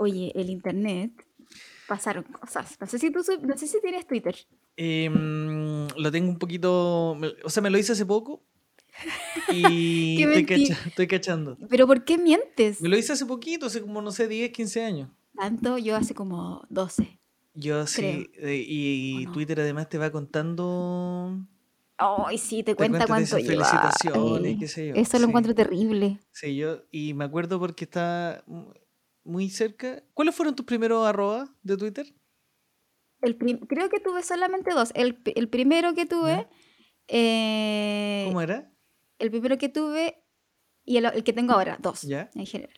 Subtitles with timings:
[0.00, 1.12] Oye, el internet
[1.86, 2.76] pasaron cosas.
[2.80, 4.34] No sé si tú no sé si tienes Twitter.
[4.76, 7.12] Em, lo tengo un poquito.
[7.44, 8.42] O sea, me lo hice hace poco.
[9.52, 11.56] Y estoy, menti- cacha- estoy cachando.
[11.68, 12.80] Pero ¿por qué mientes?
[12.80, 15.10] Me lo hice hace poquito, hace como, no sé, 10, 15 años.
[15.36, 17.18] Tanto yo hace como 12.
[17.54, 18.28] Yo sí.
[18.38, 19.26] eh, y.
[19.32, 21.38] Twitter además te va contando.
[21.96, 23.64] Ay, sí, te Te cuenta cuánto lleva.
[23.64, 24.94] felicitaciones, qué sé yo.
[24.94, 25.28] Eso lo sí.
[25.28, 26.18] encuentro terrible.
[26.32, 26.82] Sí, yo.
[26.90, 28.42] Y me acuerdo porque está
[29.24, 30.02] muy cerca.
[30.14, 32.14] ¿Cuáles fueron tus primeros arroba de Twitter?
[33.22, 34.92] El creo que tuve solamente dos.
[34.94, 36.48] El, el primero que tuve,
[37.08, 38.70] eh, ¿Cómo era?
[39.18, 40.22] el primero que tuve
[40.84, 42.30] y el, el que tengo ahora, dos ¿Ya?
[42.34, 42.74] en general.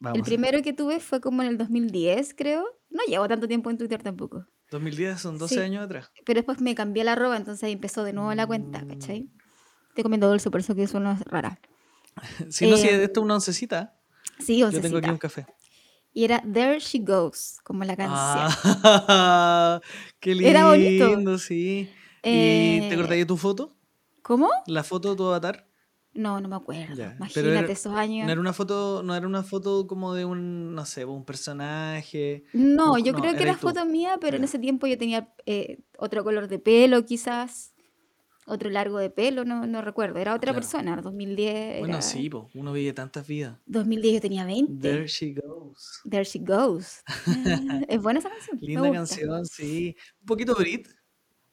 [0.00, 0.18] Vamos.
[0.18, 2.64] El primero que tuve fue como en el 2010, creo.
[2.88, 4.46] No llevo tanto tiempo en Twitter tampoco.
[4.70, 5.60] 2010 son 12 Sí.
[5.60, 6.10] años atrás.
[6.24, 8.88] Pero después me cambié la arroba, entonces empezó de nuevo la cuenta, Mm.
[8.88, 9.30] ¿cachai?
[9.88, 11.60] Estoy comiendo dulce, por eso que suena rara.
[12.50, 13.99] Si no, si Eh, esto es una oncecita,
[14.40, 15.46] Sí, yo tengo aquí un café.
[16.12, 18.48] Y era There She Goes, como la canción.
[19.08, 19.80] Ah,
[20.20, 21.38] qué lindo, Era bonito.
[21.38, 21.88] sí.
[22.24, 23.76] ¿Y te Eh, acordás de tu foto?
[24.22, 24.48] ¿Cómo?
[24.66, 25.66] ¿La foto de tu avatar?
[26.12, 26.94] No, no me acuerdo.
[26.96, 28.26] Ya, Imagínate era- esos años.
[28.26, 32.44] No era una foto, no era una foto como de un, no sé, un personaje.
[32.52, 33.68] No, yo no, creo que era tú.
[33.68, 37.74] foto mía, pero en ese tiempo yo tenía eh, otro color de pelo, quizás.
[38.46, 40.18] Otro largo de pelo, no, no recuerdo.
[40.18, 40.60] Era otra Claro.
[40.60, 41.78] persona, 2010.
[41.80, 43.58] Bueno, era- sí, po, uno vive tantas vidas.
[43.66, 44.80] 2010 yo tenía 20.
[44.80, 46.00] There she goes.
[46.08, 47.02] There She Goes.
[47.88, 48.58] Es buena esa canción.
[48.60, 49.94] Linda canción, sí.
[50.20, 50.88] Un poquito Brit,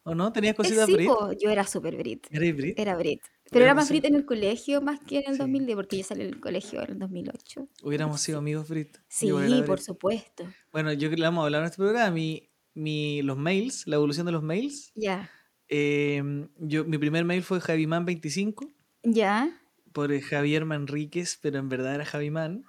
[0.04, 0.32] ¿o no?
[0.32, 1.08] ¿Tenías Eh, cositas sí, Brit?
[1.08, 2.26] po, yo era súper Brit.
[2.32, 2.80] ¿Eres Brit?
[2.80, 3.22] Era Brit.
[3.52, 5.40] Pero era más Brit en el colegio más que en el Sí.
[5.40, 7.68] 2010, porque yo salí del colegio en el 2008.
[7.84, 8.98] Hubiéramos sido amigos Brit.
[9.08, 9.86] Sí, era por Brit.
[9.86, 10.46] supuesto.
[10.72, 12.12] Bueno, yo creo que le vamos a hablar en este programa.
[12.12, 14.92] Mi, mi, los mails, la evolución de los mails.
[14.96, 15.30] Ya.
[15.70, 18.72] Eh, yo, mi primer mail fue Javiman25
[19.04, 19.50] Ya.
[19.94, 22.64] por eh, Javier Manríquez, pero en verdad era Javiman.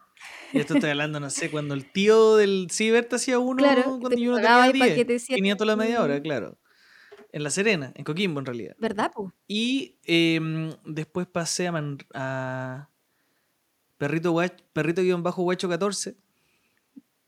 [0.53, 3.83] Y esto estoy hablando, no sé, cuando el tío del ciber te hacía uno, Claro,
[3.85, 6.17] cuando te yo no tenía ahí pa' 10, que te hiciera 500 la media hora,
[6.17, 6.59] un- claro.
[7.31, 8.75] En La Serena, en Coquimbo en realidad.
[8.81, 9.33] ¿Verdad, po?
[9.47, 12.89] Y em, después pasé a, Man- a
[13.99, 16.17] Perrito Guach- Perrito-Guacho 14.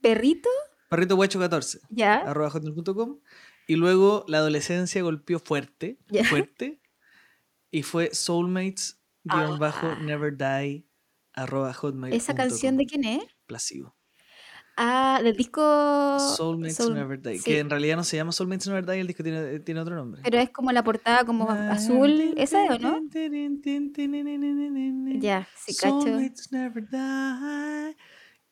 [0.00, 0.48] ¿Perrito?
[0.88, 1.80] Perrito Guacho 14.
[1.91, 2.16] Ya.
[2.16, 3.19] arroba hotmail.com.
[3.70, 6.25] Y luego la adolescencia golpeó fuerte, Ya.
[6.25, 6.81] fuerte.
[7.70, 9.98] Y fue soulmates guion bajo Ah.
[10.03, 10.84] never die
[11.34, 12.12] arroba hotmail.
[12.12, 13.22] ¿Esa canción de quién es?
[13.47, 13.94] Plasivo.
[14.76, 15.60] Ah, del disco.
[16.36, 17.38] Soulmates Soul- Never Die.
[17.38, 19.94] sí, Que en realidad no se llama Soulmates Never Die, el disco tiene, tiene otro
[19.94, 20.20] nombre.
[20.25, 22.34] Pero es como la portada como azul.
[22.36, 23.00] ¿Esa es o no?
[25.20, 26.00] Ya, sí, cacho.
[26.00, 27.97] Soulmates Never Die.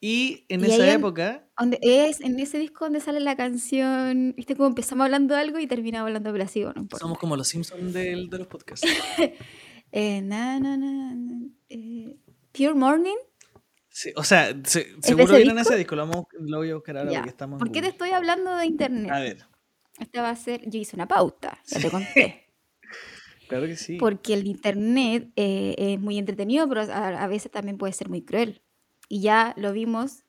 [0.00, 4.32] Y en Y esa época, Donde es en ese disco donde sale la canción.
[4.36, 6.72] ¿Viste cómo empezamos hablando de algo y terminamos hablando de Placebo?
[6.72, 7.02] No importa.
[7.02, 8.86] somos como los Simpsons del- de los podcasts.
[9.90, 12.14] Eh, na, na, na, na, eh,
[12.52, 13.16] Pure Morning.
[13.88, 17.10] Sí, o sea, se- seguro en ese disco, lo, vamos, lo voy a buscar ahora
[17.10, 17.18] Ya.
[17.20, 19.10] porque estamos en ¿Por qué te estoy hablando de internet?
[19.10, 19.46] A ver,
[19.98, 20.60] Esta va a ser.
[20.68, 22.50] Yo hice una pauta, ya te conté.
[23.48, 23.96] claro que sí.
[23.96, 28.20] Porque el internet eh, es muy entretenido, pero a, a veces también puede ser muy
[28.22, 28.60] cruel.
[29.08, 30.24] Y ya lo vimos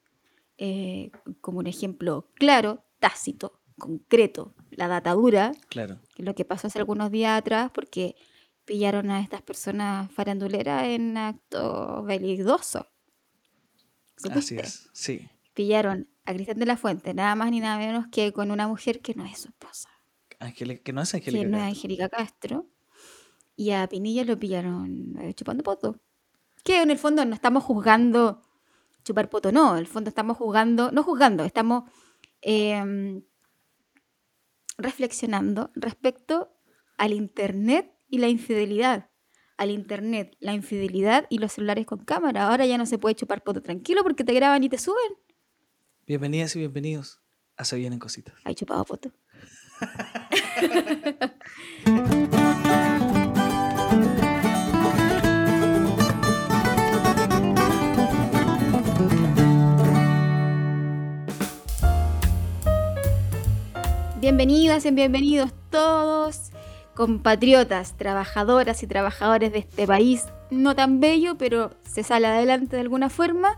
[0.58, 6.00] eh, como un ejemplo claro, tácito, concreto, la datadura, Claro.
[6.18, 8.16] lo que pasó hace algunos días atrás, porque
[8.66, 12.88] pillaron a estas personas faranduleras en acto belidoso.
[14.32, 15.30] Así es, sí.
[15.54, 19.02] Pillaron a Cristian de la Fuente, nada más ni nada menos que con una mujer
[19.02, 19.90] que no es su esposa,
[20.30, 20.92] que no es que Angélica.
[20.92, 21.58] no es Castro.
[21.64, 22.68] Angélica Castro.
[23.56, 25.98] Y a Pinilla lo pillaron eh, chupando poto.
[26.64, 28.42] Que en el fondo no estamos juzgando
[29.04, 29.74] chupar poto, no.
[29.74, 31.90] En el fondo estamos juzgando, no juzgando, estamos
[32.42, 33.24] em,
[34.78, 36.56] reflexionando respecto
[36.98, 39.10] al Internet y la infidelidad.
[39.58, 42.48] Al Internet, la infidelidad y los celulares con cámara.
[42.48, 45.18] Ahora ya no se puede chupar poto tranquilo porque te graban y te suben.
[46.08, 47.22] Bienvenidas y bienvenidos
[47.58, 48.36] a Se Vienen Cositas.
[48.46, 49.12] Hay chupado poto.
[64.30, 66.52] Bienvenidas y bienvenidos todos,
[66.94, 72.84] compatriotas, trabajadoras y trabajadores de este país, no tan bello, pero se sale adelante de
[72.84, 73.58] alguna forma,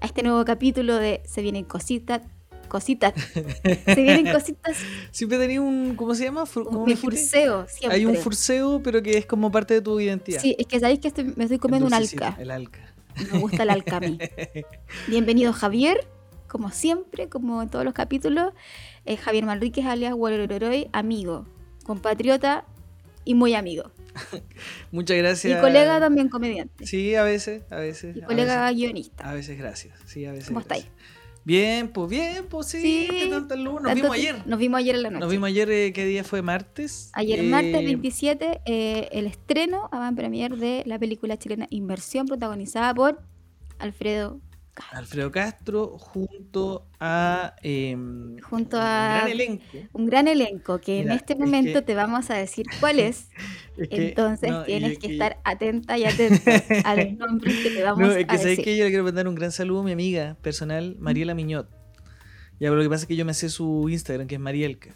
[0.00, 2.22] a este nuevo capítulo de Se vienen cositas,
[2.68, 4.76] cositas, se vienen cositas,
[5.10, 6.44] Siempre tenía un, ¿cómo se llama?
[6.44, 7.16] Fur- ¿cómo mi dijiste?
[7.16, 7.96] furseo, siempre.
[7.98, 10.40] Hay un furseo, pero que es como parte de tu identidad.
[10.40, 12.36] Sí, es que sabéis que estoy- me estoy comiendo un alca.
[12.38, 12.94] El alca.
[13.32, 14.18] Me gusta el alca a mí.
[15.08, 16.06] Bienvenido Javier,
[16.52, 18.52] como siempre, como en todos los capítulos.
[19.06, 21.46] eh, Javier Manríquez, alias Guarororoy, amigo,
[21.84, 22.66] compatriota
[23.24, 23.90] y muy amigo.
[24.92, 25.58] Muchas gracias.
[25.58, 26.86] Y colega también comediante.
[26.86, 28.14] Sí, a veces, a veces.
[28.18, 28.76] Y a colega veces.
[28.76, 29.30] guionista.
[29.30, 29.98] A veces gracias.
[30.04, 30.48] Sí, a veces.
[30.48, 30.90] ¿Cómo gracias.
[31.44, 33.76] Bien, pues bien, pues sí, Sí, qué tanta luz.
[33.80, 34.46] Nos Tanto vimos ayer.
[34.46, 35.20] Nos vimos ayer en la noche.
[35.20, 36.42] Nos vimos ayer, eh, ¿qué día fue?
[36.42, 37.08] ¿Martes?
[37.14, 42.94] Ayer Eh, martes 27, eh, el estreno avant premier de la película chilena Inversión, protagonizada
[42.94, 43.22] por
[43.78, 44.38] Alfredo
[44.74, 44.98] Castro.
[44.98, 47.54] Alfredo Castro junto a...
[47.62, 47.94] eh,
[48.42, 49.64] Junto un a- gran elenco.
[49.92, 52.98] Un gran elenco que Mira, en este es momento que- te vamos a decir cuál
[52.98, 53.28] es.
[53.76, 56.50] Es que- Entonces no, tienes es que estar atenta y atento
[56.84, 58.64] a los nombres que te vamos No, es que a sabes decir.
[58.64, 61.68] que yo le quiero mandar un gran saludo a mi amiga personal, Mariela Miñot.
[62.60, 64.90] Ya, pero lo que pasa es que yo me sé su Instagram, que es Marielka.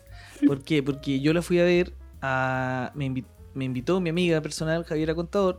[0.46, 0.82] ¿Por qué?
[0.82, 3.24] Porque yo la fui a ver, a, me, invi-
[3.54, 5.58] me invitó mi amiga personal, Javiera Contador.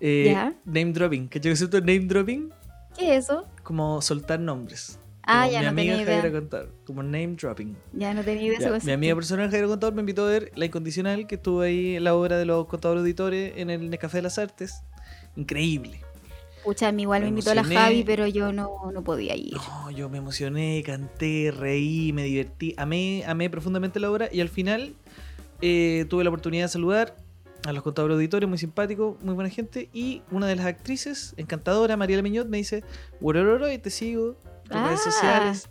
[0.00, 0.54] eh, Ya.
[0.66, 1.28] Name dropping.
[1.28, 1.78] ¿Cachai que es esto?
[1.80, 2.50] Name dropping?
[2.96, 3.46] ¿Qué es eso?
[3.62, 4.98] Como soltar nombres.
[5.24, 6.40] Ah, Como ya mi no amiga tenía Javiera idea.
[6.40, 6.74] Contador.
[6.84, 7.76] Como name dropping.
[7.92, 10.52] Ya no tenía idea de Ya, mi amiga personal Javiera Contador me invitó a ver
[10.56, 14.18] La Incondicional, que estuvo ahí en la obra de los contadores auditores en el Café
[14.18, 14.82] de las Artes.
[15.36, 16.00] Increíble.
[16.64, 17.84] Pucha, a mí igual me me invitó la emocioné.
[17.84, 19.54] Javi, pero yo no, no podía ir.
[19.54, 24.48] No, yo me emocioné, canté, reí, me divertí, amé, amé profundamente la obra y al
[24.48, 24.94] final
[25.60, 27.16] eh, tuve la oportunidad de saludar
[27.64, 31.96] a los contadores auditores, muy simpáticos, muy buena gente y una de las actrices, encantadora,
[31.96, 32.82] Mariela Miñot, me dice,
[33.20, 34.36] "Urororo, y te sigo
[34.70, 34.86] en Ah.
[34.88, 35.68] redes sociales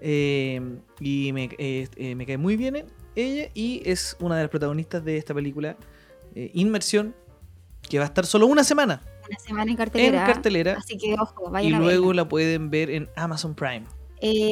[0.00, 0.60] eh,
[1.00, 2.84] y me, eh, eh, me cae muy bien
[3.14, 5.76] ella y es una de las protagonistas de esta película,
[6.52, 7.14] Inmersión,
[7.88, 10.20] que va a estar solo una semana Una semana en cartelera.
[10.20, 12.22] en cartelera Así que ojo, y vayan a luego verla.
[12.22, 13.84] la pueden ver en Amazon Prime.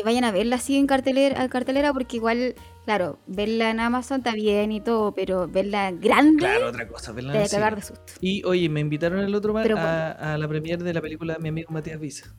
[0.05, 2.55] Vayan a verla así en cartelera, en cartelera porque igual,
[2.85, 7.33] claro, verla en Amazon está bien y todo, pero verla grande Claro, otra cosa, verla
[7.33, 8.13] te a cagar de susto.
[8.21, 11.49] Y oye, me invitaron el otro mar a, a la premiere de la película Mi
[11.49, 12.35] amigo Matías Visa.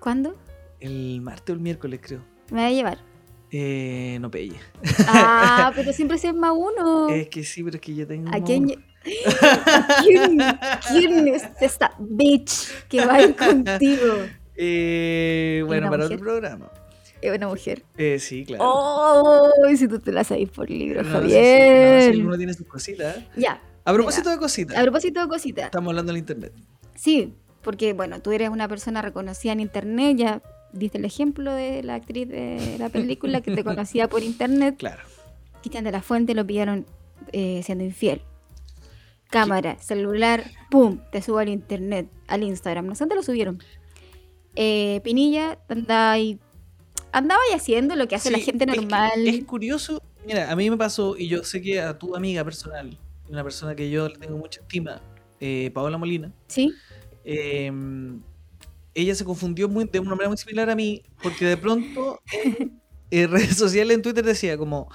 [0.00, 0.36] ¿Cuándo?
[0.80, 2.20] El martes o el miércoles, creo.
[2.50, 2.98] ¿Me va a llevar?
[3.50, 4.56] Eh, no pelle.
[5.06, 7.08] Ah, pero siempre se más uno.
[7.08, 8.28] Es que sí, pero es que yo tengo.
[8.34, 8.78] ¿A quién, lle-
[10.04, 10.38] ¿Quién,
[10.90, 14.14] quién es esta bitch que va a ir contigo?
[14.56, 16.16] Eh, bueno, para mujer?
[16.18, 16.70] otro programa.
[17.22, 17.82] Es una mujer.
[17.96, 18.64] Eh, sí, claro.
[18.66, 19.50] ¡Oh!
[19.76, 22.08] Si tú te la sabes por libro, No, sí, sí, Javier.
[22.08, 23.16] no, sí, uno tiene sus cositas.
[23.16, 23.28] ¿eh?
[23.36, 23.62] Ya.
[23.84, 25.64] A propósito de cositas, A propósito de cositas.
[25.66, 26.52] estamos hablando en internet.
[26.94, 30.42] Sí, porque bueno, tú eres una persona reconocida en internet, ya
[30.72, 34.76] diste el ejemplo de la actriz de la película que te conocía por internet.
[34.78, 35.02] Claro.
[35.60, 36.84] Cristian de la Fuente lo pillaron
[37.32, 38.22] eh, siendo infiel.
[39.30, 42.86] Cámara, celular, pum, te subo al internet, al Instagram.
[42.86, 43.60] No sé dónde lo subieron.
[44.54, 46.38] Eh, Pinilla andaba ahí,
[47.18, 49.26] andaba ahí haciendo lo que hace la gente es que normal.
[49.26, 50.02] Es, curioso.
[50.26, 52.96] Mira, a mí me pasó, y yo sé que a tu amiga personal,
[53.28, 55.00] una persona que yo le tengo mucha estima,
[55.40, 56.72] eh, Paola Molina, Sí,
[57.24, 57.70] eh,
[58.94, 62.80] ella se confundió muy, de una manera muy similar a mí, porque de pronto en
[63.10, 64.90] eh, redes sociales, en Twitter decía como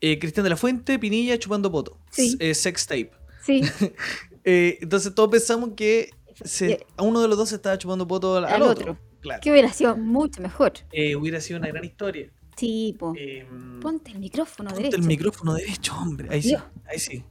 [0.00, 2.36] eh, Cristian de la Fuente, Pinilla chupando poto, Sí.
[2.40, 3.10] Eh, sex tape.
[3.42, 3.62] sí.
[4.44, 6.10] Entonces todos pensamos que
[6.44, 8.92] se- Y- a uno de los dos se estaba chupando poto al, al Al otro.
[8.92, 8.98] otro.
[9.24, 9.40] Claro.
[9.42, 10.72] que hubiera sido mucho mejor.
[10.92, 12.28] Eh, hubiera sido una gran historia.
[12.56, 13.14] Sí, po.
[13.18, 13.46] Eh,
[13.80, 15.00] Ponte el micrófono Ponte derecho.
[15.00, 16.28] el micrófono derecho, hombre.
[16.30, 16.62] Ahí sí, Dios.
[16.86, 17.24] ahí sí.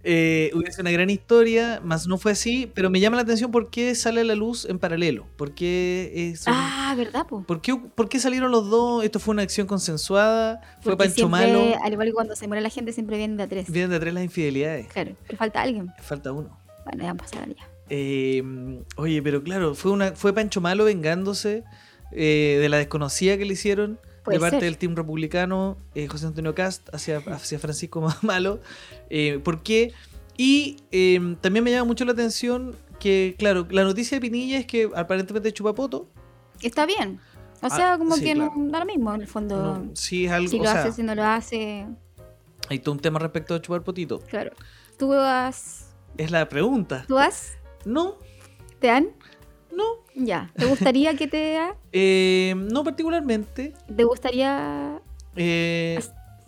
[0.03, 3.51] eh, hubiera sido una gran historia, más no fue así, pero me llama la atención
[3.51, 5.27] por qué sale a la luz en paralelo.
[5.37, 7.43] ¿Por qué, es Ah, ¿verdad, po?
[7.43, 9.03] ¿por qué, por qué salieron los dos?
[9.03, 10.61] ¿Esto fue una acción consensuada?
[10.81, 11.75] ¿Fue Porque Pancho siempre, Malo?
[11.83, 13.69] Al igual que cuando se muere la gente, siempre vienen de a tres.
[13.69, 14.87] Vienen de atrás las infidelidades.
[14.87, 15.91] Claro, pero falta alguien.
[16.01, 16.57] Falta uno.
[16.85, 17.67] Bueno, ya pasar ya.
[17.89, 18.43] Eh,
[18.97, 21.63] oye, pero claro, fue, una, fue Pancho Malo vengándose
[22.11, 24.63] eh, de la desconocida que le hicieron de parte ser.
[24.63, 28.59] del team republicano, eh, José Antonio Cast, hacia, hacia Francisco Malo.
[29.09, 29.93] Eh, ¿Por qué?
[30.37, 34.65] Y eh, también me llama mucho la atención que, claro, la noticia de Pinilla es
[34.65, 36.09] que aparentemente chupapoto.
[36.61, 37.19] Está bien.
[37.61, 38.53] O Ah, sea, como sí, que claro.
[38.57, 39.55] no da lo mismo, en el fondo.
[39.77, 41.85] No, sí es algo, si o lo sea, hace, si no lo hace.
[42.69, 44.19] hay todo un tema respecto a chupar potito.
[44.21, 44.51] Claro.
[44.97, 45.93] ¿Tú has.
[46.17, 47.05] Es la pregunta.
[47.07, 47.53] ¿Tú has?
[47.85, 48.17] No,
[48.79, 49.09] ¿Te han?
[49.73, 49.83] no,
[50.15, 50.51] Ya.
[50.55, 51.57] ¿Te gustaría que te
[51.91, 53.73] eh, no particularmente.
[53.95, 55.01] ¿Te gustaría.?
[55.35, 55.99] Eh,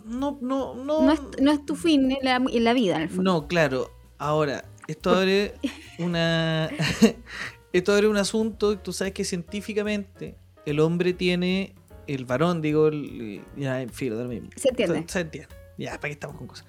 [0.04, 1.02] no, no, no.
[1.02, 3.22] No es, no es tu fin en la, en la vida, en el fondo.
[3.24, 3.90] No, claro.
[4.18, 5.54] Ahora, esto abre
[5.98, 6.70] una.
[7.72, 8.78] esto abre un asunto.
[8.78, 11.74] Tú sabes que científicamente el hombre tiene.
[12.06, 12.88] El varón, digo.
[12.88, 14.48] el- ya, en fin, lo mismo.
[14.56, 15.04] Se entiende.
[15.08, 15.54] Se entiende.
[15.76, 16.66] Ya, ¿para qué estamos con cosas?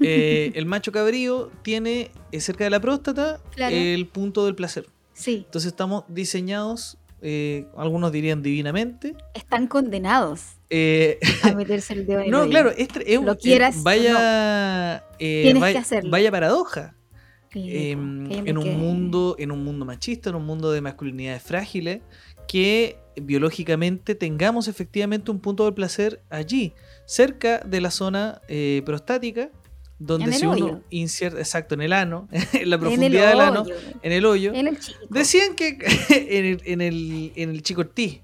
[0.00, 3.74] Eh, el macho cabrío tiene eh, cerca de la próstata Claro.
[3.74, 4.86] el punto del placer.
[5.14, 5.42] Sí.
[5.46, 9.14] Entonces estamos diseñados, eh, algunos dirían divinamente.
[9.34, 12.50] Están condenados eh, a meterse el dedo en el no, oído.
[12.50, 16.10] claro, es, es un- Lo quieras vaya, Tienes vaya, que hacerlo.
[16.10, 16.92] vaya paradoja.
[17.54, 22.02] Em, en un que- mundo en un mundo machista, en un mundo de masculinidades frágiles,
[22.46, 26.74] que biológicamente tengamos efectivamente un punto del placer allí,
[27.06, 29.48] cerca de la zona eh, prostática,
[29.98, 33.64] donde En si uno inserta, exacto, en el ano, en la En profundidad del ano,
[34.02, 34.98] en el hoyo, En el chico.
[35.10, 35.78] decían que
[36.10, 38.20] en el, en el, en el chico Ortiz,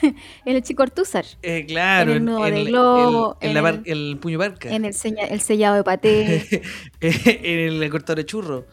[0.02, 1.24] En el chico Ortúzar.
[1.42, 5.24] eh, claro, En el nudo de globo, en la el- puño barca, En el, seña-
[5.26, 6.62] el sellado de paté.
[7.00, 8.66] en el cortador de churro.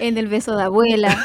[0.00, 1.16] en el beso de abuela.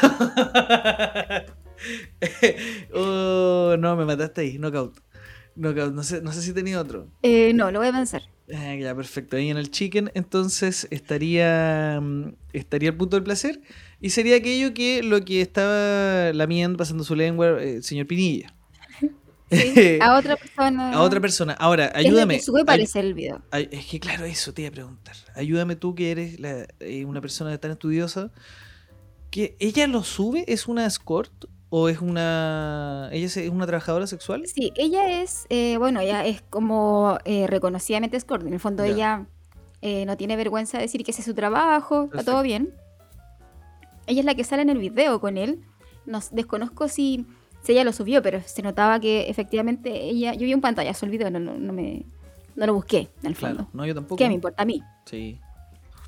[2.94, 4.96] oh, no, me mataste ahí, knockout.
[5.54, 7.08] Knockout, no sé, no sé si tenía otro.
[7.22, 8.22] Eh, no, lo voy a pensar.
[8.54, 9.36] Ah, ya, perfecto.
[9.36, 13.60] Ahí en el chicken, entonces estaría, mm, estaría el punto del placer.
[14.00, 18.52] Y sería aquello que lo que estaba lamiendo, pasando su lengua, eh, señor Pinilla.
[19.50, 20.92] Sí, a otra persona.
[20.92, 21.52] A otra persona.
[21.54, 22.36] Ahora, Es ayúdame.
[22.38, 23.42] que sube ay- parece el video.
[23.50, 25.14] ay- es que claro, eso te iba a preguntar.
[25.34, 28.30] Ayúdame tú que eres la- eh, una persona tan estudiosa.
[29.30, 30.44] que ¿Ella lo sube?
[30.48, 31.32] ¿Es una escort?
[31.74, 33.08] ¿O es una.
[33.12, 34.42] ¿Ella es una trabajadora sexual?
[34.46, 38.46] Sí, ella es, eh, bueno, ella es como eh, reconocidamente escort.
[38.46, 39.24] En el fondo ella
[39.80, 42.74] eh, no tiene vergüenza de decir que ese es su trabajo, está todo bien.
[44.06, 45.60] Ella es la que sale en el video con él.
[46.04, 47.24] No, s- desconozco si,
[47.62, 50.34] si ella lo subió, pero se notaba que efectivamente ella...
[50.34, 52.04] Yo vi un pantallazo el video, no, no, no me,
[52.54, 53.56] no lo busqué, en el fondo.
[53.56, 54.16] Claro, no, yo tampoco.
[54.18, 54.82] ¿Qué me importa a mí?
[55.06, 55.38] Sí.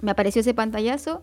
[0.02, 1.22] me apareció ese pantallazo.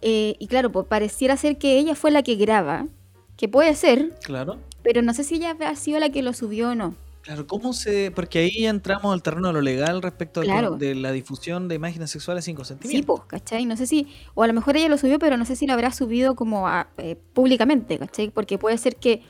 [0.00, 2.86] eh, y claro, pues pareciera ser que ella fue la que graba.
[3.36, 4.58] Que puede ser, Claro.
[4.82, 6.94] pero no sé si ella ha sido la que lo subió o no.
[7.22, 8.12] Claro, ¿cómo se...?
[8.12, 10.76] Porque ahí ya entramos al terreno de lo legal respecto Claro.
[10.76, 13.06] de la difusión de imágenes sexuales sin Sí, consentimiento.
[13.16, 13.66] pues, ¿cachai?
[13.66, 15.72] No sé si, o a lo mejor ella lo subió, pero no sé si lo
[15.72, 18.30] habrá subido como a- eh, públicamente, ¿cachai?
[18.30, 19.22] Porque puede ser que,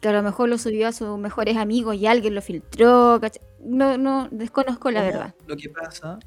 [0.00, 3.42] que a lo mejor lo subió a sus mejores amigos y alguien lo filtró, ¿cachai?
[3.62, 5.34] No, no, desconozco la verdad.
[5.46, 6.18] Lo que pasa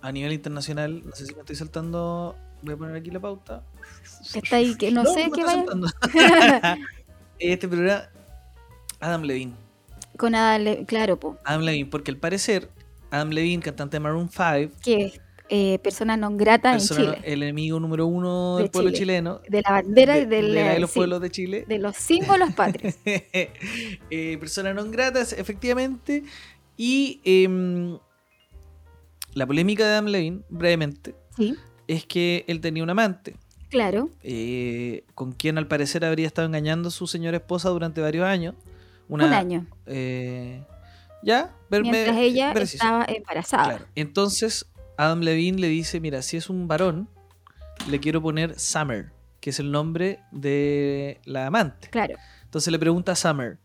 [0.00, 3.62] a nivel internacional, no sé si me estoy saltando, voy a poner aquí la pauta.
[4.34, 5.86] Está ahí, que no, sé qué saltando.
[7.38, 8.08] este programa,
[9.00, 9.52] Adam Levine.
[10.16, 12.70] Con nada, le- claro, pues, Adam Levine, porque al parecer,
[13.10, 17.32] Adam Levine, cantante de Maroon 5, que es eh, persona non grata en persona- Chile.
[17.32, 18.98] el enemigo número uno De del pueblo Chile.
[19.16, 21.96] chileno, De la bandera de, de la de los sí, pueblos de Chile, de los
[21.96, 22.96] símbolos patrios.
[23.06, 26.22] eh, persona non gratas, efectivamente.
[26.76, 27.96] Y em,
[29.32, 31.56] la polémica de Adam Levine, brevemente, Sí,
[31.88, 33.34] es que él tenía un amante,
[33.70, 34.10] claro.
[34.22, 38.54] eh, con quien al parecer habría estado engañando a su señora esposa durante varios años.
[39.08, 39.66] Una, un año.
[39.86, 40.62] eh,
[41.22, 43.64] ya, ver- Mientras ella estaba embarazada.
[43.64, 43.86] Claro.
[43.96, 44.66] Entonces,
[44.96, 47.08] Adam Levine le dice: Mira, si es un varón,
[47.90, 51.88] le quiero poner Summer, que es el nombre de la amante.
[51.88, 52.14] Claro.
[52.44, 53.56] Entonces le pregunta a Summer: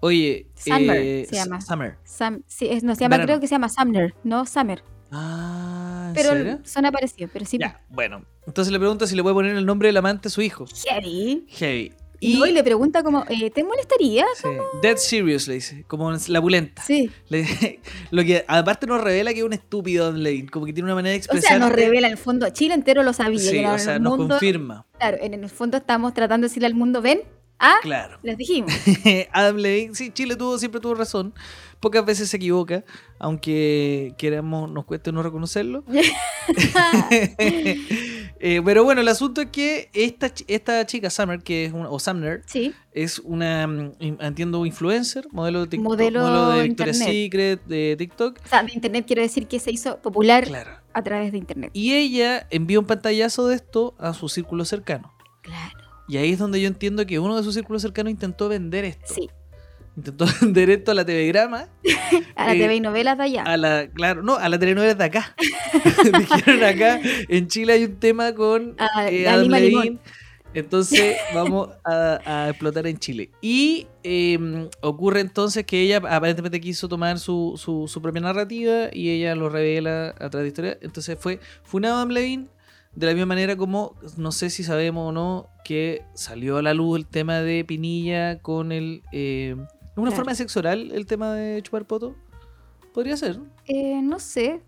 [0.00, 1.60] Oye, Summer eh, se llama.
[1.60, 1.96] Summer.
[2.04, 3.26] Sam, sí, es- no se llama, Verano.
[3.26, 4.82] creo que se llama Sumner, no Summer.
[5.12, 5.75] Ah,
[6.08, 6.58] ¿en Pero serio?
[6.64, 7.58] suena parecido, pero sí.
[7.58, 8.24] Ya, bueno.
[8.46, 10.66] Entonces le pregunta si le puede poner el nombre del amante a su hijo.
[10.88, 11.44] Heavy.
[11.48, 11.92] Heavy.
[12.18, 14.24] Y, Y, le pregunta como, eh, ¿te molestaría?
[14.36, 14.48] sí,
[14.82, 16.80] Dead Serious le dice, como la pulenta.
[16.82, 17.10] Sí.
[17.28, 17.78] Le-
[18.10, 20.94] lo que aparte nos revela que es un estúpido Adam Levine, como que tiene una
[20.94, 21.48] manera de O expresar.
[21.50, 23.38] sea, nos revela en el fondo, Chile entero lo sabía.
[23.38, 24.86] Sí, o sea, nos mundo, confirma.
[24.98, 27.20] Claro, en el fondo estamos tratando de decirle al mundo, ven,
[27.58, 28.18] ah, Claro.
[28.22, 28.72] les dijimos.
[29.32, 31.34] Adam Levine, sí, Chile tuvo, siempre tuvo razón.
[31.80, 32.84] Pocas veces se equivoca,
[33.18, 35.84] aunque queramos, nos cueste no reconocerlo.
[38.38, 41.98] Eh, pero bueno, el asunto es que esta, esta chica, Summer, que es una, o
[41.98, 47.08] Sumner, sí, es una, mm, entiendo, influencer, modelo de TikTok, Modelo de Victoria's internet.
[47.24, 48.38] Secret, de TikTok.
[48.44, 50.70] o sea, de internet quiero decir que se hizo popular Claro.
[50.92, 51.70] a través de internet.
[51.72, 55.14] Y ella envió un pantallazo de esto a su círculo cercano.
[55.40, 58.84] Claro, Y ahí es donde yo entiendo que uno de sus círculos cercanos intentó vender
[58.84, 59.14] esto.
[59.14, 59.30] sí.
[59.96, 61.68] Intentó vender esto a la TV Grama,
[62.36, 63.42] A la Eh, TV y novelas de allá.
[63.44, 65.34] a la, claro, no, a la telenovela de acá.
[66.18, 69.98] Dijeron acá, en Chile hay un tema con A- eh, a Adam Levine.
[70.54, 73.30] Entonces vamos a, a explotar en Chile.
[73.42, 79.10] Y eh, ocurre entonces que ella aparentemente quiso tomar su, su, su propia narrativa y
[79.10, 80.78] ella lo revela a través de historia.
[80.80, 82.46] Entonces fue funado Adam Levine
[82.94, 86.72] de la misma manera como, no sé si sabemos o no, que salió a la
[86.72, 89.02] luz el tema de Pinilla con el...
[89.12, 89.56] eh,
[89.96, 90.16] ¿Es una Claro.
[90.16, 92.14] forma de sexo oral el tema de chupar poto?
[92.92, 93.38] Podría ser.
[93.38, 93.46] ¿no?
[93.64, 94.60] Eh, no sé,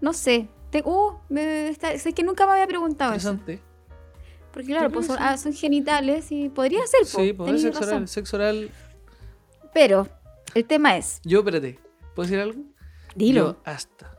[0.00, 0.48] no sé.
[0.70, 3.30] Te- uh, me, está- es que nunca me había preguntado eso.
[3.30, 3.64] Interesante.
[4.52, 7.88] Porque claro, pues son, ah, son genitales y podría ser, po, Sí, podría ser sexo
[7.88, 8.08] oral.
[8.08, 8.70] Sexo oral.
[9.72, 10.08] Pero
[10.54, 11.78] el tema es, Yo, espérate,
[12.14, 12.60] ¿puedo decir algo?
[13.14, 13.52] dilo.
[13.52, 14.10] Yo hasta.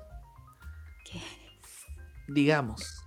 [1.03, 1.19] ¿Qué?
[2.29, 3.03] Digamos,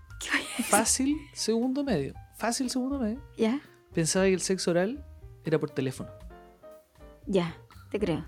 [0.69, 2.13] fácil segundo medio.
[2.37, 3.23] Fácil segundo medio.
[3.39, 3.61] Ya,
[3.95, 5.05] Pensaba que el sexo oral
[5.45, 6.11] era por teléfono.
[7.27, 7.57] Ya,
[7.91, 8.25] te creo.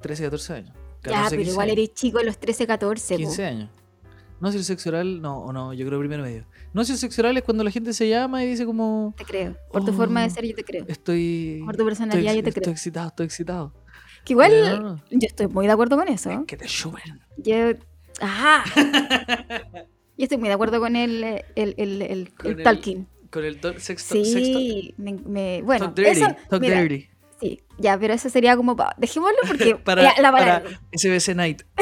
[0.00, 0.72] 13, 14 años.
[1.04, 3.14] ya, 14, pero 15 igual eres chico a los 13, 14.
[3.14, 3.18] po.
[3.18, 3.70] 15 años.
[4.40, 6.46] No, si el sexo oral, no, o no, yo creo primero medio.
[6.72, 9.24] No, si el sexo oral es cuando la gente se llama y dice como, Te
[9.24, 9.56] creo.
[9.72, 10.30] Por tu forma de Oh.
[10.30, 10.84] ser, yo te creo.
[10.86, 11.60] estoy...
[11.64, 12.72] Por tu personalidad, estoy, yo te estoy creo.
[12.72, 13.74] excitado, estoy excitado.
[14.24, 15.02] Que igual, No, no, no.
[15.10, 16.44] yo estoy muy de acuerdo con eso.
[16.46, 17.20] Que te chupen.
[17.38, 17.56] Yo,
[18.20, 18.64] Ajá.
[20.16, 21.22] Yo estoy muy de acuerdo con el,
[21.54, 23.06] el, el, el, Con el- talking.
[23.30, 23.60] Con el
[23.98, 27.08] Sí, me, me- bueno, Talk dirty, eso, talk mira, dirty.
[27.40, 31.62] Sí, ya, pero eso sería como, pa- dejémoslo porque Para, la, la para SBC Night.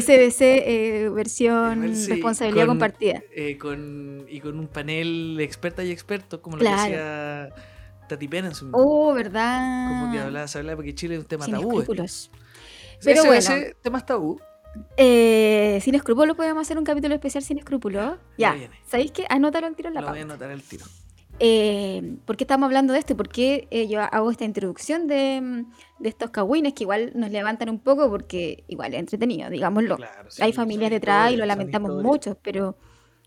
[0.00, 3.22] SBC eh, versión Sí, responsabilidad con- compartida.
[3.34, 6.76] eh, con, y con un panel de expertas y expertos, como lo Claro.
[6.76, 7.48] que hacía
[8.08, 9.88] Tati Pena en su Oh, ¿verdad?
[9.88, 11.64] Como que hablaba, se hablaba porque Chile es un tema Sin tabú.
[11.72, 11.80] eh.
[11.80, 12.30] escrúpulos.
[13.04, 13.66] Pero SBC, bueno.
[13.82, 14.40] temas tabú.
[14.96, 18.16] Eh, sin escrúpulos podemos hacer un capítulo especial sin escrúpulos.
[18.38, 18.56] Ya.
[18.86, 19.26] ¿sabéis qué?
[19.28, 20.84] Anótalo al tiro en la Lo voy a anotar al tiro.
[21.44, 23.16] Eh, ¿Por qué estamos hablando de esto?
[23.16, 25.64] ¿Por qué eh, yo hago esta introducción de,
[25.98, 29.96] de estos cagüines que igual nos levantan un poco porque igual es entretenido, digámoslo.
[29.96, 32.76] Claro, sí, Hay familias detrás y lo lamentamos mucho, pero,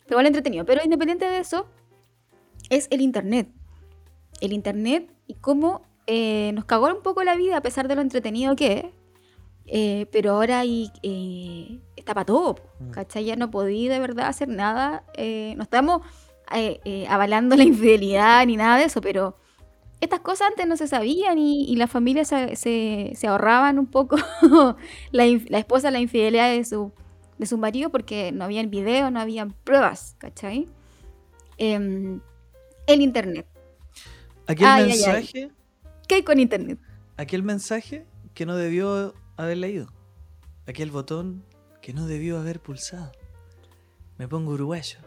[0.05, 0.65] pero igual entretenido.
[0.65, 1.67] Pero independiente de eso,
[2.69, 3.49] es el Internet.
[4.39, 8.01] El Internet y cómo eh, nos cagó un poco la vida a pesar de lo
[8.01, 8.93] entretenido que
[9.67, 10.07] es.
[10.11, 10.89] Pero ahora hay,
[11.97, 12.91] está para todo, Mm.
[12.91, 13.25] ¿cachai?
[13.25, 15.03] Ya no podí de verdad hacer nada.
[15.17, 16.01] eh, no estamos
[16.53, 19.37] eh, eh, avalando la infidelidad ni nada de eso, pero
[20.01, 23.87] estas cosas antes no se sabían y, y las familias se, se- se ahorraban un
[23.87, 24.17] poco
[25.11, 26.91] la, la esposa la infidelidad de su,
[27.37, 30.67] de su marido porque no habían videos, no habían pruebas, ¿cachai?
[31.57, 32.19] Em,
[32.87, 33.47] el internet.
[34.47, 34.87] Ay, ay, ay.
[34.89, 35.51] mensaje,
[36.07, 36.77] ¿Qué hay con internet?
[37.17, 39.87] aquel mensaje que no debió haber leído.
[40.67, 41.45] Aquel botón
[41.81, 43.11] que no debió haber pulsado.
[44.17, 44.99] Me pongo uruguayo.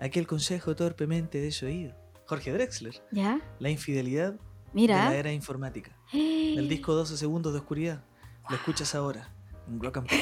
[0.00, 1.94] Aquel consejo torpemente desoído.
[2.26, 2.94] Jorge Drexler.
[3.10, 3.40] ¿Ya?
[3.58, 5.14] La infidelidad de la Mira.
[5.16, 5.96] era informática.
[6.12, 8.04] El disco 12 segundos de oscuridad.
[8.48, 9.32] Lo escuchas ahora.
[9.66, 10.18] En Rock and Pop.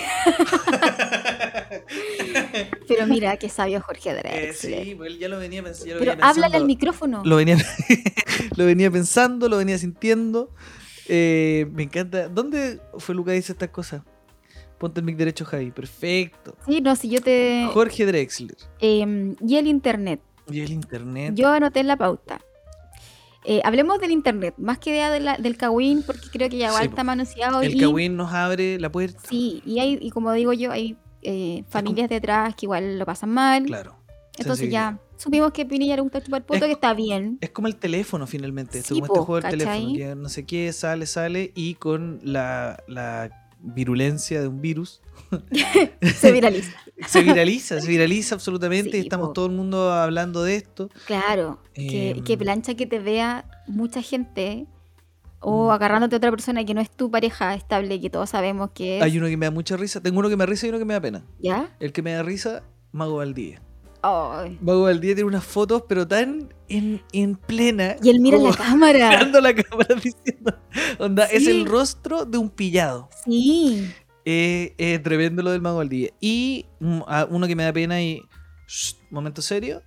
[2.88, 4.84] Pero mira, qué sabio Jorge Eh, Drexler.
[4.84, 6.66] sí, pues él ya lo venía, pens- ya lo Pero venía háblale al pensando.
[6.66, 7.22] micrófono.
[7.24, 7.56] Lo venía,
[8.56, 10.50] lo venía pensando, lo venía sintiendo.
[11.08, 12.28] Eh, me encanta.
[12.28, 14.02] ¿Dónde fue Luca dice estas cosas?
[14.78, 15.70] Ponte el mic derecho, Javi.
[15.70, 16.54] Perfecto.
[16.66, 17.66] Sí, no, si yo te...
[17.72, 18.56] Jorge Drexler.
[18.80, 20.20] Em, y el internet.
[20.50, 21.34] Y el internet.
[21.34, 22.40] Yo anoté en la pauta.
[23.44, 26.82] Eh, hablemos del internet, más que de la- del Kawin, porque creo que ya igual
[26.82, 27.62] Sí, está manoseado.
[27.62, 29.20] el y, Kawin nos abre la puerta.
[29.28, 33.30] Sí, y, hay, y como digo yo, hay eh, familias detrás que igual lo pasan
[33.30, 33.64] mal.
[33.64, 33.96] Claro.
[34.38, 37.38] Entonces ya supimos que Pinilla le gusta chupar poto, Es- que está bien.
[37.40, 38.78] Es como el teléfono finalmente.
[38.78, 40.14] esto, Sí, como este juego del teléfono.
[40.16, 41.52] no sé qué, sale, sale.
[41.54, 43.30] Y con la, la
[43.66, 45.00] virulencia de un virus.
[46.14, 46.72] Se viraliza.
[47.06, 48.92] se viraliza, se viraliza absolutamente.
[48.92, 49.32] Sí, estamos po.
[49.34, 50.88] todo el mundo hablando de esto.
[51.06, 52.24] Claro, que, Em.
[52.24, 54.66] que plancha que te vea mucha gente
[55.40, 55.70] o Mm.
[55.72, 59.02] agarrándote a otra persona que no es tu pareja estable, que todos sabemos que es.
[59.02, 60.00] Hay uno que me da mucha risa.
[60.00, 61.24] Tengo uno que me da risa y uno que me da pena.
[61.38, 61.68] ¿Ya?
[61.80, 63.60] El que me da risa, Mago Valdía.
[64.08, 64.58] Ay.
[64.60, 67.96] Mago Valdía tiene unas fotos, pero tan en, en plena.
[68.02, 69.08] Y él mira la cámara.
[69.10, 70.56] mirando la cámara diciendo.
[70.98, 73.08] Onda, es el rostro de un pillado.
[73.24, 73.88] Sí.
[74.24, 76.10] Eh, eh, tremendo lo del Mago Valdía.
[76.20, 78.22] Y mm, uno que me da pena y.
[78.68, 79.82] shh, momento serio.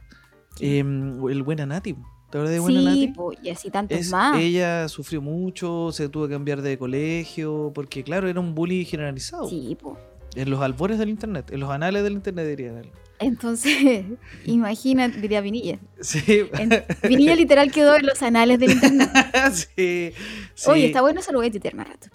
[0.60, 1.94] eh, el Buena Nati.
[1.94, 4.38] ¿Te acuerdas de Buena Sí, po, y así tantos Es- más.
[4.40, 9.50] ella sufrió mucho, se tuvo que cambiar de colegio, porque claro, era un bullying generalizado.
[9.50, 9.98] Sí, po.
[10.36, 12.78] En los albores del internet, en los anales del internet dirían.
[12.78, 12.92] él.
[13.20, 14.06] Entonces,
[14.46, 15.80] imagina, diría Vinilla.
[16.02, 16.48] Sí.
[16.58, 19.10] En- Vinilla literal quedó en los anales del internet.
[19.54, 20.14] sí,
[20.56, 20.70] sí.
[20.70, 22.08] Oye, está bueno, eso lo voy a tuitear más rato.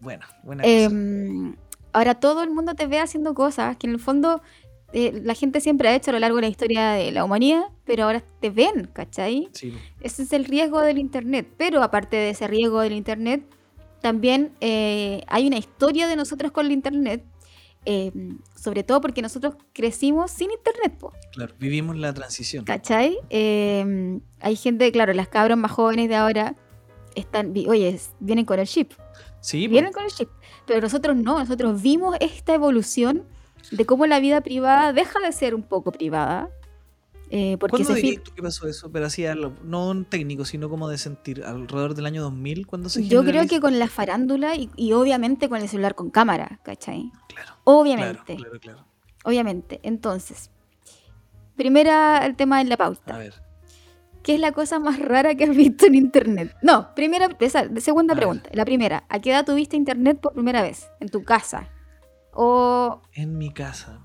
[0.00, 0.74] Bueno, buena cosa.
[0.74, 1.56] Em,
[1.92, 4.42] ahora todo el mundo te ve haciendo cosas que en el fondo
[4.92, 7.64] eh, la gente siempre ha hecho a lo largo de la historia de la humanidad,
[7.84, 9.48] pero ahora te ven, ¿cachai?
[9.52, 9.74] Sí.
[10.00, 11.48] Ese es el riesgo del Internet.
[11.56, 13.42] Pero aparte de ese riesgo del Internet,
[14.00, 17.22] también eh, hay una historia de nosotros con el Internet,
[17.90, 18.12] eh,
[18.54, 22.66] sobre todo porque nosotros crecimos sin Internet, po, Claro, vivimos la transición.
[22.66, 23.16] ¿cachai?
[23.30, 26.54] Eh, hay gente, claro, las cabros más jóvenes de ahora
[27.14, 28.92] están, oye, vienen con el chip,
[29.40, 30.28] Sí, vienen con el chip,
[30.66, 33.24] pero nosotros no, nosotros vimos esta evolución
[33.70, 36.50] de cómo la vida privada deja de ser un poco privada.
[37.30, 38.90] Eh, porque ¿Cuándo se dirías tú que pasó eso?
[38.90, 42.88] Pero así, a no en técnico, sino como de sentir, alrededor del año 2000, cuando
[42.88, 46.60] se Yo creo que con la farándula y, y obviamente con el celular con cámara,
[46.62, 47.12] ¿cachai?
[47.28, 48.86] Claro, Obviamente, claro, claro, claro.
[49.24, 49.80] obviamente.
[49.82, 50.50] Entonces,
[51.56, 53.18] primera el tema de la A pauta.
[53.18, 53.34] ver,
[54.22, 56.54] ¿Qué es la cosa más rara que has visto en internet?
[56.62, 58.20] No, primera, esa, segunda A ver.
[58.20, 58.50] pregunta.
[58.52, 60.88] La primera, ¿a qué edad tuviste internet por primera vez?
[61.00, 61.68] ¿En tu casa?
[62.32, 64.00] O, en mi casa.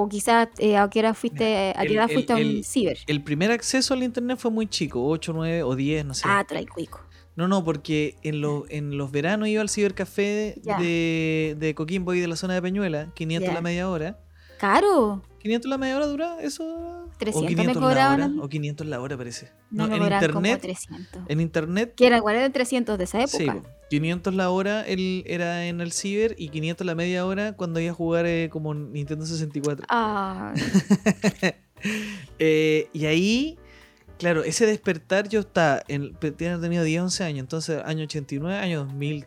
[0.00, 2.42] O quizás eh, a qué hora fuiste, a qué el- edad el- fuiste a un
[2.42, 2.98] el- ciber.
[3.06, 6.22] El primer acceso al internet fue muy chico, 8, 9 o 10, no sé.
[6.26, 7.00] Ah, traicuico.
[7.34, 12.20] No, no, porque en, los en los veranos iba al cibercafé de, de Coquimbo y
[12.20, 13.54] de la zona de Peñuela, 500 Ya.
[13.54, 14.18] la media hora.
[14.58, 15.22] Caro.
[15.40, 16.97] 500 la media hora dura eso.
[17.18, 18.44] 300 o me 500 cobraban la hora.
[18.44, 19.50] O 500 la hora parece.
[19.70, 20.60] No, No, me en cobraban como internet.
[20.88, 21.22] 300.
[21.28, 21.94] En internet.
[21.96, 23.62] Que era igual era 300 de esa Sí, época.
[23.62, 23.68] po.
[23.90, 27.90] 500 la hora el, era en el ciber y 500 la media hora cuando iba
[27.92, 29.86] a jugar eh, como Nintendo 64.
[29.88, 30.52] Ah,
[32.40, 33.56] Eh, y ahí,
[34.18, 38.84] claro, ese despertar yo estaba, en, tenía tenido 10, 11 años, entonces año 89, año
[38.84, 39.26] 2000,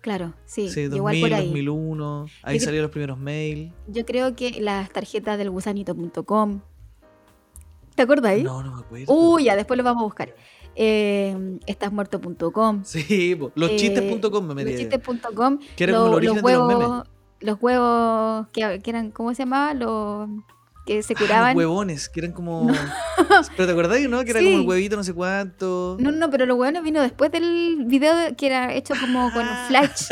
[0.00, 0.68] claro, sí.
[0.68, 1.46] sí, igual 2000, por ahí.
[1.46, 3.72] 2001, ahí Yo salieron los primeros mails.
[3.86, 6.60] Yo creo que las tarjetas del gusanito.com.
[7.94, 8.42] ¿Te acuerdas ahí?
[8.42, 9.12] No, no me acuerdo.
[9.12, 10.34] Uy, ya, después lo vamos a buscar.
[10.74, 12.80] Eh, estásmuerto.com.
[12.84, 14.70] Sí, loschistes.com me metí.
[14.84, 15.58] Loschistes.com.
[15.76, 17.10] Que era como el origen los de los huevos, memes.
[17.40, 19.74] los huevos que, que eran, ¿cómo se llamaba?
[19.74, 20.30] Los
[20.86, 21.48] que se Ah, curaban.
[21.54, 22.68] los huevones, que eran como...
[23.56, 24.24] Pero te acordás, ¿no?
[24.24, 24.46] Que era Sí.
[24.46, 25.96] como el huevito no sé cuánto.
[26.00, 29.44] No, no, pero los huevos vino después del video de- que era hecho como con
[29.44, 29.66] Ah.
[29.68, 30.08] flash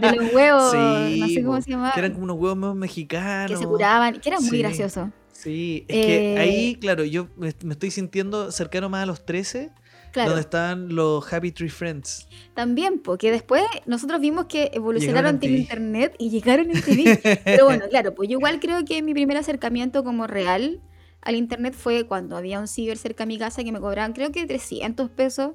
[0.00, 0.70] de los huevos,
[1.10, 3.50] Sí, no sé cómo se llamaba, Que eran como unos huevos mexicanos.
[3.50, 4.58] que se curaban, que era muy Sí.
[4.58, 5.10] gracioso.
[5.42, 9.24] Sí, es que Eh, ahí, claro, yo me, me estoy sintiendo cercano más a los
[9.24, 9.72] 13,
[10.12, 12.28] Claro, donde están los Happy Tree Friends.
[12.54, 15.54] también, porque después nosotros vimos que evolucionaron en TV.
[15.54, 17.20] internet y llegaron en TV.
[17.44, 20.80] Pero bueno, claro, pues yo igual creo que mi primer acercamiento como real
[21.22, 24.32] al internet fue cuando había un ciber cerca de mi casa que me cobraban creo
[24.32, 25.52] que 300 pesos.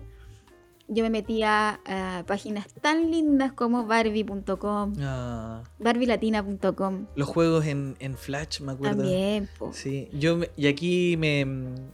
[0.88, 7.08] Yo me metía a páginas tan lindas como barbie.com, Ah, barbielatina.com.
[7.16, 8.98] los juegos en, en Flash, me acuerdo.
[8.98, 9.72] También, po.
[9.74, 11.46] Sí, yo me- y aquí me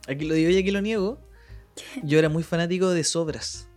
[0.09, 1.19] aquí lo digo y aquí lo niego.
[2.03, 3.69] Yo era muy fanático de Sobras,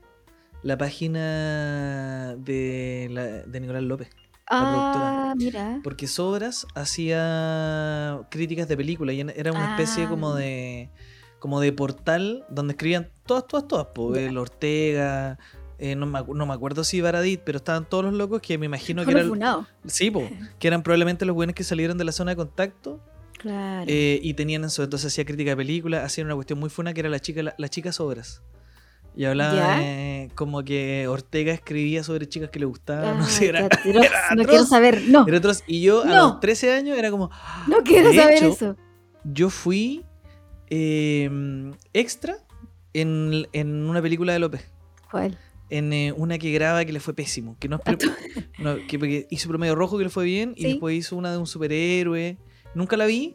[0.65, 4.09] la página de, la- de Nicolás López.
[4.51, 5.81] Ah, mira.
[5.85, 10.09] Porque Sobras hacía críticas de películas y era una especie Ah.
[10.09, 10.91] como de
[11.45, 13.89] como de portal donde escribían todas, todas, todas.
[13.95, 14.23] Po, Ya.
[14.23, 15.39] el Ortega,
[15.79, 18.65] eh, no, me, no me acuerdo si Baradit, pero estaban todos los locos que me
[18.65, 20.23] imagino que eran, sí, po,
[20.59, 22.99] que eran probablemente los buenos que salieron de la zona de contacto
[23.37, 23.85] Claro.
[23.89, 24.83] eh, y tenían eso.
[24.85, 27.55] Entonces hacía crítica de películas, hacían una cuestión muy funa que era la chica, la,
[27.59, 28.41] la chica Sobras.
[29.15, 29.83] Y hablaba ¿Ya?
[29.83, 33.19] eh, como que Ortega escribía sobre chicas que le gustaban.
[33.19, 34.47] no Ay, sé, era, qué atroz, era no atroz.
[34.49, 35.27] quiero saber, no.
[35.29, 35.63] Era atroz.
[35.67, 37.31] Y yo a los 13 años era como.
[37.67, 38.77] No quiero saber hecho, eso.
[39.25, 40.05] Yo fui
[40.71, 41.31] eh,
[41.93, 42.37] extra
[42.93, 44.71] en, en una película de López.
[45.11, 45.39] ¿Cuál?
[45.71, 47.57] En eh, una que graba que le fue pésimo.
[47.59, 47.99] Que, no, pre-
[48.59, 50.53] no, que, que hizo promedio rojo que le fue bien.
[50.57, 52.37] Y después hizo una de un superhéroe.
[52.75, 53.35] Nunca la vi.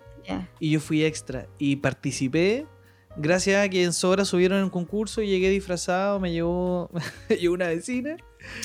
[0.59, 1.47] Y yo fui extra.
[1.57, 2.67] Y participé.
[3.17, 6.19] Gracias a que en Sobra subieron el concurso y llegué disfrazado.
[6.19, 6.89] Me llevó,
[7.29, 8.15] me llevó una vecina.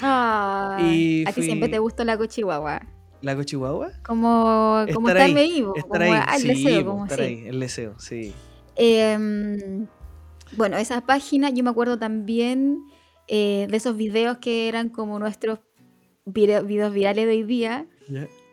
[0.02, 2.82] Ah, Y a ti siempre te gustó la cochihuahua.
[3.22, 3.92] La cochihuahua.
[4.04, 6.20] Como, como Estar ahí, ahí, Estar como ahí.
[6.26, 7.24] al sí, deseo, como estar sí.
[7.24, 7.44] ahí.
[7.46, 8.34] El deseo, sí.
[8.76, 9.86] Em,
[10.56, 12.78] bueno, esas páginas, yo me acuerdo también
[13.28, 15.60] eh, de esos videos que eran como nuestros
[16.24, 17.86] videos virales de hoy día.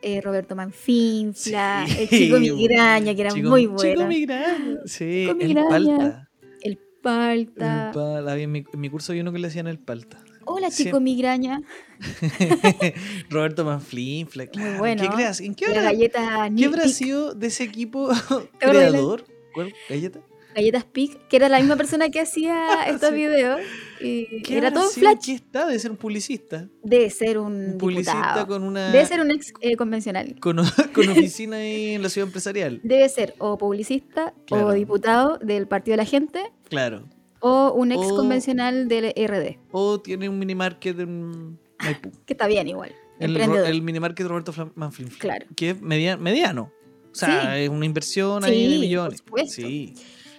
[0.03, 4.07] Eh, Roberto Manfinfla, Sí, el chico migraña, que era Chico- muy Chico bueno.
[4.07, 4.79] migraña.
[4.85, 5.69] Sí, Chico el migraña.
[5.69, 6.29] palta.
[6.61, 7.87] El palta.
[7.87, 8.39] El palta.
[8.39, 10.23] En, mi, en mi curso había uno que le decían el palta.
[10.45, 11.61] Hola, chico migraña.
[13.29, 14.79] Roberto Manflinfla, claro.
[14.79, 15.03] bueno.
[15.03, 15.39] ¿Qué creas?
[15.39, 18.09] ¿En qué galleta ¿qué habrá sido de ese equipo
[18.59, 19.25] creador?
[19.53, 20.19] ¿Cuál galleta?
[20.53, 23.15] Galletas Pic, que era la misma persona que hacía estos Sí.
[23.15, 23.61] videos.
[24.01, 25.17] Y ¿Qué era todo en flash.
[25.25, 25.65] ¿Qué está?
[25.65, 26.67] Debe ser un publicista.
[26.83, 28.47] Debe ser un, Un publicista diputado.
[28.47, 28.91] con una.
[28.91, 30.35] Debe ser un ex eh, convencional.
[30.41, 30.57] Con,
[30.93, 32.81] con oficina ahí en la ciudad empresarial.
[32.83, 34.67] Debe ser o publicista Claro.
[34.67, 37.07] o diputado del Partido de la Gente Claro.
[37.39, 39.57] o un ex O- convencional del RD.
[39.71, 42.11] O tiene un minimarket en Maipú.
[42.25, 42.93] Que está bien igual.
[43.19, 45.19] El, el minimarket Roberto Manflinfla.
[45.19, 45.45] Claro.
[45.55, 46.73] Que es media- mediano.
[47.11, 47.63] O sea, Sí.
[47.63, 49.23] es una inversión ahí Sí, de millones.
[49.47, 49.93] Sí.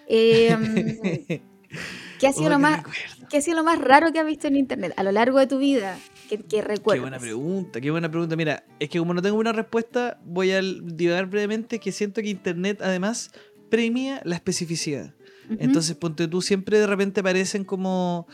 [0.08, 1.38] Eh, mm,
[2.18, 2.82] ¿qué, ha sido Oh, lo más.
[3.30, 5.46] ¿Qué ha sido lo más raro que has visto en internet a lo largo de
[5.46, 5.98] tu vida?
[6.28, 8.36] Que, que Qué buena pregunta, qué buena pregunta.
[8.36, 12.28] Mira, es que como no tengo una respuesta, voy a divagar brevemente que siento que
[12.30, 13.30] Internet además
[13.70, 15.14] premia la especificidad.
[15.58, 18.26] Entonces, ponte tú, siempre de repente aparecen como...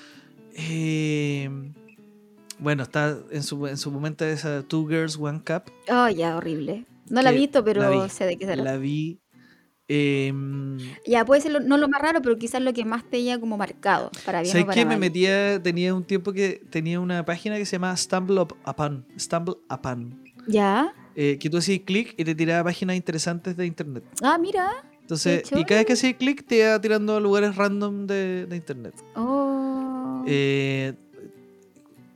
[0.55, 1.51] eh,
[2.61, 5.73] bueno, está en su, en su momento esa Two Girls, One Cup.
[5.91, 6.85] Oh, ya, horrible.
[7.11, 8.71] No la he que visto, pero la vi, sé de qué se trata.
[8.73, 9.19] La vi...
[9.89, 10.33] eh,
[11.07, 13.39] Ya, puede ser lo- no lo más raro, pero quizás lo que más te haya
[13.41, 14.85] como marcado, para bien o ¿Sabes qué?
[14.85, 19.07] Me metía, tenía un tiempo que tenía una página que se llama Stumble Up- Upon.
[19.19, 20.23] Stumble Upon.
[20.47, 20.93] ¿Ya?
[21.21, 24.05] eh, que tú hacías clic y te tiraba páginas interesantes de internet.
[24.23, 24.71] Ah, mira.
[25.01, 28.57] Entonces, y cada vez que hacías clic te iba tirando a lugares random de, de
[28.57, 28.95] internet.
[29.17, 30.23] Oh.
[30.27, 30.95] Eh,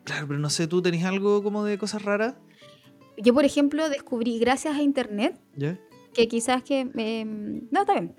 [0.05, 2.35] claro, pero no sé, ¿tú tenés algo como de cosas raras?
[3.23, 5.79] Yo, por ejemplo, descubrí gracias a internet ¿Ya?
[6.15, 6.91] que quizás que...
[6.97, 8.15] eh, no, está bien.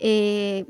[0.00, 0.64] Eh,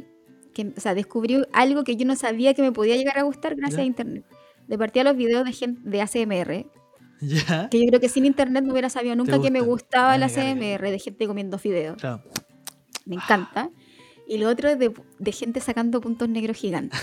[0.55, 3.55] que, o sea, descubrí algo que yo no sabía que me podía llegar a gustar
[3.57, 3.83] gracias Ya.
[3.83, 4.25] a internet.
[4.67, 6.67] De partida los videos de, gente, de ACMR.
[7.21, 7.69] Ya.
[7.69, 9.73] Que yo creo que sin internet no hubiera sabido nunca que me gusta?
[9.73, 10.55] gustaba Ah, la me carga.
[10.79, 11.97] CMR de gente comiendo fideos.
[11.97, 12.23] Claro.
[13.07, 13.71] Me encanta.
[14.31, 17.01] Y lo otro es de, de gente sacando puntos negros gigantes.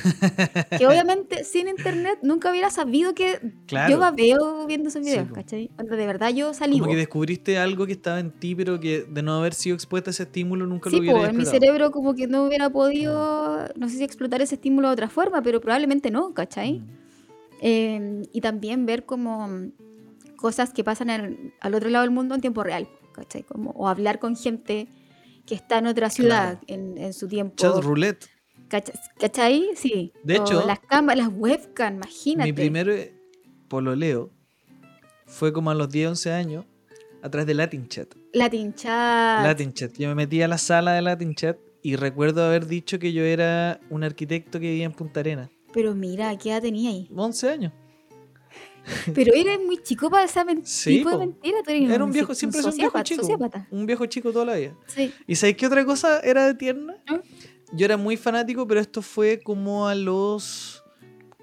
[0.78, 3.92] que obviamente sin internet nunca hubiera sabido que Claro.
[3.92, 5.34] yo babeo viendo esos Sí, videos, po.
[5.34, 5.72] ¿cachai?
[5.76, 6.78] Cuando de verdad yo salí.
[6.78, 10.10] Como que descubriste algo que estaba en ti, pero que de no haber sido expuesta
[10.10, 12.70] a ese estímulo nunca Sí, lo hubiera po, en mi cerebro como que no hubiera
[12.70, 16.74] podido, no sé si explotar ese estímulo de otra forma, pero probablemente no, ¿cachai?
[16.82, 16.86] Mm.
[17.62, 19.50] Eh, y también ver como
[20.36, 23.42] cosas que pasan en- al otro lado del mundo en tiempo real, ¿cachai?
[23.44, 24.88] Como, o hablar con gente
[25.45, 27.55] que está en otra ciudad en, en su tiempo.
[27.58, 28.25] Chat roulette.
[28.67, 29.69] ¿Cacha- ¿Cachai?
[29.75, 30.12] Sí.
[30.23, 32.47] De O hecho, las cámaras, las webcam, imagínate.
[32.51, 33.13] Mi primer eh,
[33.67, 34.31] pololeo
[35.27, 36.65] fue como a los 10, 11 años
[37.21, 38.13] a través de Latin Chat.
[38.34, 39.43] Latin chat.
[39.43, 39.93] Latin Chat.
[39.97, 43.23] Yo me metí a la sala de Latin Chat y recuerdo haber dicho que yo
[43.23, 45.49] era un arquitecto que vivía en Punta Arenas.
[45.73, 47.08] Pero mira, ¿qué edad tenía ahí?
[47.15, 47.73] 11 años.
[49.13, 51.58] Pero eres muy chico para esa men- Sí, tipo de mentira.
[51.63, 53.21] Tú eres Era un viejo, siempre es un viejo chico.
[53.21, 53.67] sociópata.
[53.71, 54.76] Un viejo chico toda la vida.
[54.88, 55.13] Sí.
[55.28, 56.95] ¿Y sabéis qué otra cosa era de tierna?
[57.08, 57.19] ¿Ah?
[57.74, 60.84] Yo era muy fanático, pero esto fue como a los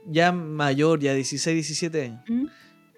[0.07, 2.22] ya mayor, ya 16, 17 años.
[2.28, 2.46] ¿Mm?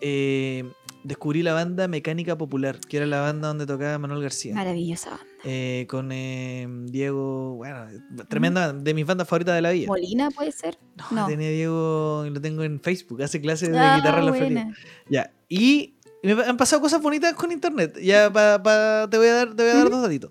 [0.01, 0.65] Eh,
[1.03, 4.55] descubrí la banda Mecánica Popular, que era la banda donde tocaba Manuel García.
[4.55, 5.27] Maravillosa banda.
[5.45, 7.87] Eh, con eh, Diego, bueno,
[8.29, 9.87] tremenda, de mis bandas favoritas de la vida.
[9.87, 10.79] Molina puede ser.
[10.97, 11.27] No, no.
[11.27, 14.75] tenía Diego, lo tengo en Facebook, hace clases de Ah, guitarra en la feria.
[15.09, 17.99] Ya, y me han pasado cosas bonitas con internet.
[18.03, 20.31] Ya pa- pa- te voy a dar, te voy a dar dos datitos.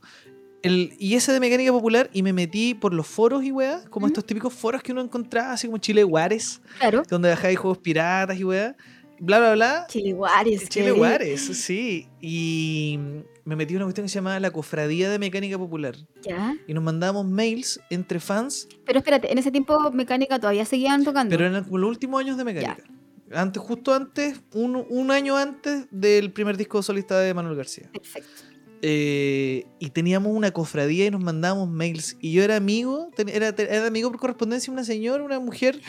[0.63, 4.07] El, y ese de mecánica popular, y me metí por los foros y weá, como
[4.07, 7.03] estos típicos foros que uno encontraba, así como Chile Juárez, Claro.
[7.09, 8.75] donde bajáis juegos piratas y weá,
[9.19, 9.85] bla, bla, bla.
[9.89, 10.69] Chile Juárez.
[10.69, 12.07] Chile Juárez, sí.
[12.21, 12.97] Y
[13.45, 15.95] me metí en una cuestión que se llamaba la Cofradía de Mecánica Popular.
[16.21, 16.55] Ya.
[16.67, 21.29] Y nos mandábamos mails entre fans, Pero espérate, en ese tiempo mecánica todavía seguían tocando.
[21.35, 22.83] pero eran como los últimos años de mecánica.
[23.33, 27.89] Antes, justo antes, un, un año antes del primer disco solista de Manuel García.
[27.91, 28.29] Perfecto.
[28.85, 32.17] Eh, y teníamos una cofradía y nos mandábamos mails.
[32.19, 35.79] Y yo era amigo, ten- era, era amigo por correspondencia de una señora, una mujer,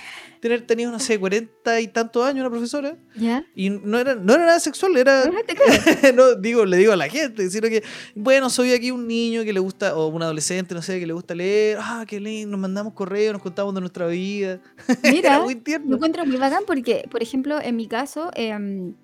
[0.40, 2.96] tener, tenía, no sé, cuarenta y tantos años, una profesora.
[3.16, 3.44] ¿Ya?
[3.56, 5.24] Y no era, no era nada sexual, era,
[6.14, 7.82] no digo, le digo a la gente, sino que,
[8.14, 11.14] bueno, soy aquí un niño que le gusta, o un adolescente, no sé, que le
[11.14, 14.60] gusta leer, ah, qué lindo, nos mandamos correos, nos contamos de nuestra vida.
[15.02, 15.96] Mira, Era muy tierno.
[15.96, 18.94] encuentro muy bacán porque, por ejemplo, en mi caso, em,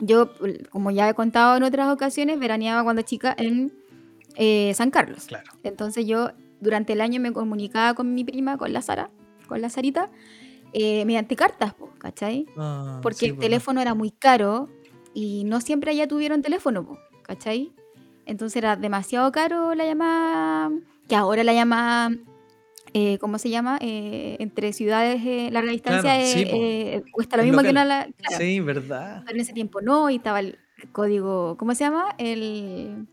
[0.00, 0.30] yo,
[0.70, 3.72] como ya he contado en otras ocasiones, veraneaba cuando chica en
[4.36, 5.24] eh, San Carlos.
[5.26, 5.50] Claro.
[5.62, 6.30] Entonces yo
[6.60, 9.10] durante el año me comunicaba con mi prima, con la Sara,
[9.46, 10.10] con la Sarita,
[10.72, 12.46] eh, mediante cartas, ¿cachai?
[12.56, 14.68] Ah, Porque sí, el teléfono era muy caro
[15.14, 17.72] y no siempre allá tuvieron teléfono, ¿cachai?
[18.26, 20.70] Entonces era demasiado caro la llamada,
[21.08, 22.14] que ahora la llamada,
[22.94, 23.78] eh, ¿cómo se llama?
[23.80, 27.84] Eh, entre ciudades, eh, larga distancia, Claro, eh, sí, eh, cuesta lo mismo que una...
[27.84, 29.22] la- claro, Sí, verdad.
[29.24, 30.58] pero en ese tiempo no, y estaba el
[30.92, 32.14] código, ¿cómo se llama?
[32.18, 33.06] El...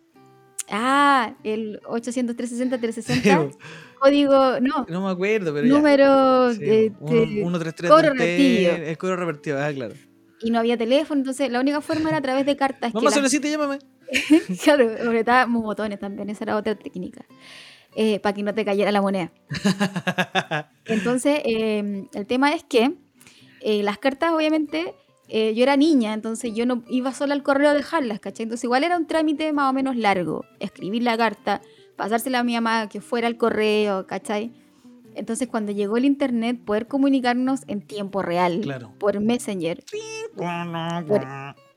[0.69, 3.57] Ah, el 800 360 360
[3.99, 5.73] código, no, No me acuerdo, pero ya.
[5.73, 8.75] número Sí, de- uno- de- 133 cobro revertido.
[8.75, 9.93] El cobro revertido, ah, claro.
[10.41, 12.91] y no había teléfono, entonces la única forma era a través de cartas.
[12.91, 13.79] que Mamá, las- solicita, llámame.
[14.63, 17.25] Claro, apretábamos botones también, esa era otra técnica.
[18.21, 19.31] Para que no te cayera la moneda.
[20.85, 22.93] Entonces, eh, el tema es que
[23.61, 24.93] eh, las cartas, obviamente,
[25.27, 28.43] eh, yo era niña, entonces yo no iba sola al correo a dejarlas, ¿cachai?
[28.43, 30.45] Entonces, igual era un trámite más o menos largo.
[30.59, 31.61] Escribir la carta,
[31.95, 34.51] pasársela a mi mamá, que fuera al correo, ¿cachai?
[35.15, 38.93] Entonces, cuando llegó el internet, poder comunicarnos en tiempo real, Claro.
[38.99, 39.83] por Messenger,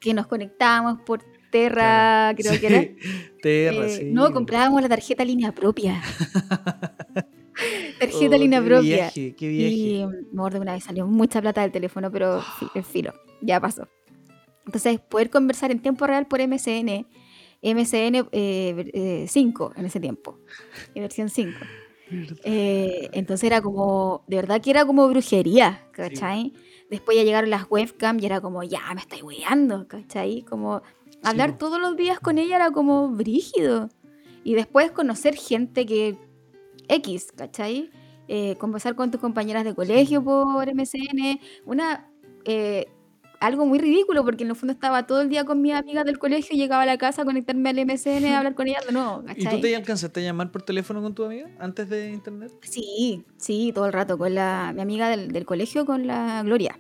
[0.01, 2.85] que nos conectábamos por Terra, creo que era.
[3.43, 4.05] Terra, Eh, sí.
[4.11, 6.03] No, comprábamos la tarjeta línea propia.
[7.99, 8.97] tarjeta Oh, línea qué propia.
[8.97, 9.75] Viaje, qué viaje.
[9.75, 12.43] Y me acuerdo que una vez salió mucha plata del teléfono, pero
[12.75, 13.89] el filo, ya pasó.
[14.67, 17.07] Entonces, poder conversar en tiempo real por MSN,
[17.63, 20.39] MSN eh, ver- eh, 5 en ese tiempo,
[20.95, 21.59] en versión 5.
[22.45, 26.53] Eh, entonces era como, de verdad que era como brujería, ¿cachai?
[26.91, 30.43] Después ya llegaron las webcam y era como, ya me estáis weando, ¿cachai?
[30.43, 30.83] Como
[31.23, 33.89] hablar todos los días con ella era como brígido.
[34.45, 36.17] Y después conocer gente que
[36.89, 37.91] X, ¿cachai?
[38.29, 42.11] Eh, conversar con tus compañeras de colegio por MSN, una...
[42.45, 42.87] eh,
[43.41, 46.19] algo muy ridículo porque en el fondo estaba todo el día con mis amigas del
[46.19, 49.23] colegio, llegaba a la casa a conectarme al MSN a hablar con ellas de nuevo,
[49.37, 52.51] ¿Y tú te alcanzaste a llamar por teléfono con tu amiga antes de internet?
[52.63, 56.79] Sí, sí, todo el rato con la, mi amiga del, del colegio, con la Gloria.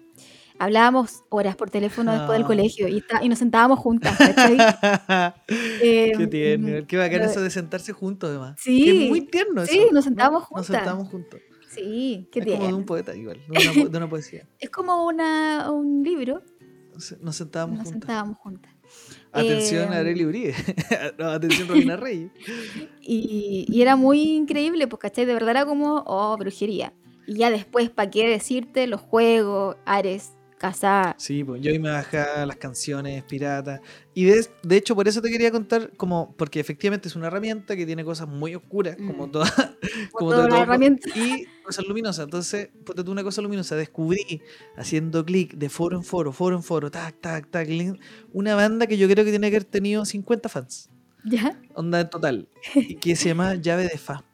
[0.58, 2.46] Hablábamos horas por teléfono después del Ah.
[2.46, 4.16] colegio y, está- y nos sentábamos juntas.
[5.48, 8.58] Eh, qué tierno, qué bacán eso de sentarse juntos además.
[8.60, 9.92] Sí, es muy tierno sí, eso.
[9.92, 10.66] nos sentábamos Nos juntas.
[10.66, 11.40] sentamos juntos.
[11.70, 14.48] Sí, qué es como de un poeta igual, de una, po- de una poesía.
[14.58, 16.42] Es como una, un libro
[17.20, 18.00] nos sentábamos Nos juntas.
[18.08, 18.72] sentábamos juntas.
[19.30, 20.54] Atención Eh, a Arely Uribe.
[21.18, 22.32] no, atención Romina Reyes.
[23.00, 25.24] Y, y era muy increíble, pues, ¿cachai?
[25.24, 26.92] De verdad era como, oh, brujería.
[27.26, 28.86] Y ya después, ¿para qué decirte?
[28.88, 31.14] Los juegos, Ares, Casá.
[31.18, 33.80] Sí, pues yo me bajaba las canciones piratas.
[34.14, 37.76] Y de, de hecho, por eso te quería contar, como, porque efectivamente es una herramienta
[37.76, 39.30] que tiene cosas muy oscuras, como Mm.
[39.30, 39.44] toda,
[40.12, 41.08] como toda todo- la todo- herramienta.
[41.16, 42.24] y cosas luminosas.
[42.24, 43.76] Entonces, ponte tú una cosa luminosa.
[43.76, 44.42] Descubrí,
[44.76, 47.68] haciendo clic de foro en foro, foro en foro, tac, tac, tac,
[48.32, 50.90] una banda que yo creo que tiene que haber tenido 50 fans.
[51.24, 51.60] ¿Ya?
[51.74, 54.24] onda en total, y que se llama Llave de Fa.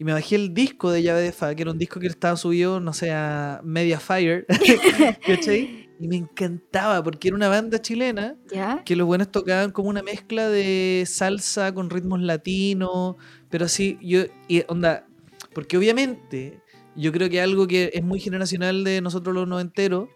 [0.00, 2.34] Y me bajé el disco de Llave de Fa, que era un disco que estaba
[2.34, 4.46] subido, no sé, a Mediafire,
[5.26, 5.90] ¿cachai?
[6.00, 8.82] Y me encantaba, porque era una banda chilena ¿Ya?
[8.82, 13.16] que los buenos tocaban como una mezcla de salsa con ritmos latinos,
[13.50, 15.06] pero así, yo, y onda,
[15.52, 16.62] porque obviamente
[16.96, 20.08] yo creo que algo que es muy generacional de nosotros los noventeros,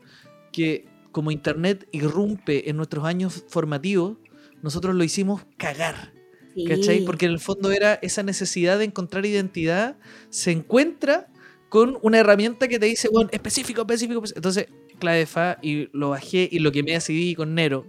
[0.51, 4.17] que como internet irrumpe en nuestros años formativos,
[4.63, 6.15] nosotros lo hicimos cagar.
[6.55, 6.65] Sí.
[6.67, 7.05] ¿Cachai?
[7.05, 9.97] Porque en el fondo era esa necesidad de encontrar identidad,
[10.31, 11.29] se encuentra
[11.69, 14.19] con una herramienta que te dice, bueno, específico, específico.
[14.25, 14.39] específico.
[14.39, 14.67] Entonces,
[15.01, 17.87] clave fa y lo bajé y lo quemé a CD con Nero.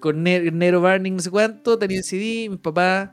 [0.00, 3.10] Con Ne- Nero Burning, no sé cuánto, tenía el CD, mis papás,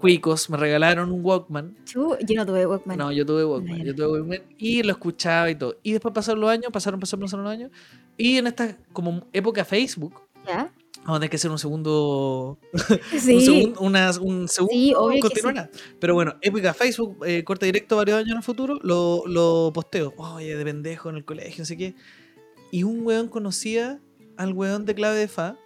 [0.00, 1.76] cuicos, me regalaron un Walkman.
[1.86, 2.98] Yo no tuve Walkman.
[2.98, 3.84] No, yo tuve Walkman, Bueno.
[3.84, 5.76] yo tuve Walkman y lo escuchaba y todo.
[5.82, 7.70] Y después pasaron los años, pasaron, pasaron, pasaron los años.
[8.16, 10.14] Y en esta como época Facebook,
[10.46, 10.72] ¿Ya?
[11.08, 12.58] Vamos a tener que hacer un segundo
[13.18, 13.34] Sí.
[13.34, 15.70] un segundo, una- un segundo Sí, continuará.
[15.98, 20.12] Pero bueno, épica Facebook, eh, corte directo varios años en el futuro, lo, lo posteo.
[20.16, 21.94] Oye, de pendejo en el colegio, no sé qué.
[22.70, 24.00] Y un weón conocía
[24.36, 25.56] al weón de clave de Fa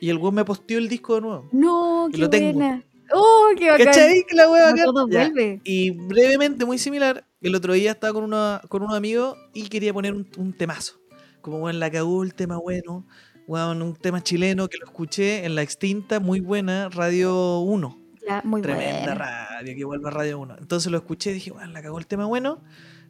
[0.00, 1.48] y el weón me posteó el disco de nuevo.
[1.52, 2.52] No, Y qué lo tengo.
[2.52, 2.84] buena.
[3.14, 3.86] Oh, qué bacán.
[3.86, 4.24] ¿Cachai?
[4.28, 5.60] Que la wea todo vuelve.
[5.64, 9.92] Y brevemente, muy similar, el otro día estaba con, una, con unos amigos y quería
[9.92, 10.94] poner un, un temazo.
[11.42, 13.06] Como, bueno, la cagó el tema bueno.
[13.46, 17.98] Bueno, un tema chileno que lo escuché en la extinta, muy buena, Radio 1.
[18.26, 19.14] Ya, muy Tremenda buena.
[19.16, 20.56] radio, que vuelva Radio 1.
[20.60, 22.62] Entonces lo escuché y dije, bueno, la cagó el tema bueno.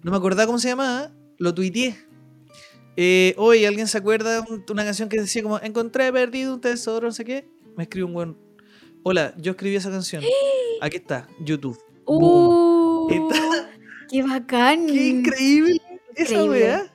[0.02, 1.96] No me acordaba cómo se llamaba, lo tuiteé.
[2.96, 7.06] Eh, Hoy, ¿alguien se acuerda un- una canción que decía como, encontré perdido un tesoro,
[7.06, 7.48] no sé qué?
[7.76, 8.36] Me escribe un buen,
[9.02, 10.22] hola, yo escribí esa canción.
[10.80, 11.78] Aquí está, YouTube.
[12.06, 13.70] Uh, Está-
[14.10, 14.86] ¡Qué bacán!
[14.86, 15.80] ¡Qué increíble
[16.16, 16.48] esa Increíble.
[16.58, 16.94] weá!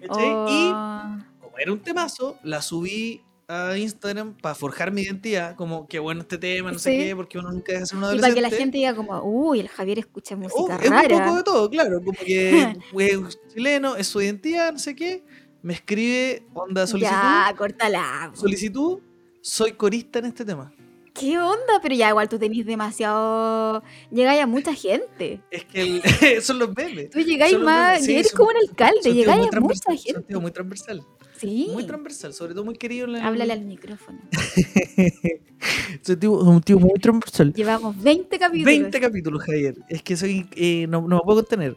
[0.00, 0.26] ¿Cachai?
[0.26, 1.27] Y Oh, como
[1.60, 6.36] era un temazo, la subí a Instagram para forjar mi identidad, como que bueno este
[6.36, 6.98] tema, no sé Sí.
[6.98, 8.34] qué, porque uno nunca deja de ser un y para adolescente.
[8.34, 11.24] que la gente diga como, uy, el Javier escucha Oh, música es un rara.
[11.24, 15.24] poco de todo, claro, como que es chileno, es su identidad, no sé qué.
[15.62, 18.30] Me escribe onda solicitud, Ya, córtala.
[18.34, 19.00] solicitud,
[19.40, 20.72] soy corista en este tema.
[21.14, 21.80] ¿Qué onda?
[21.82, 23.82] Pero ya igual tú tenés demasiado...
[24.12, 25.40] Llegáis a mucha gente.
[25.50, 26.02] Es que el-
[26.42, 27.10] son los memes.
[27.10, 28.04] Tú llegáis más...
[28.04, 30.22] sí, eres son- como un alcalde, llegáis a mucha gente.
[30.22, 31.02] tíos muy transversal.
[31.40, 31.68] Sí.
[31.72, 33.26] Muy transversal, sobre todo muy querido en la...
[33.26, 34.18] Háblale al micrófono.
[36.20, 37.52] Tío- un tío muy transversal.
[37.52, 38.64] Llevamos 20 capítulos.
[38.66, 39.76] 20 capítulos, Javier.
[39.88, 41.76] Es que soy, eh, no, no me puedo contener.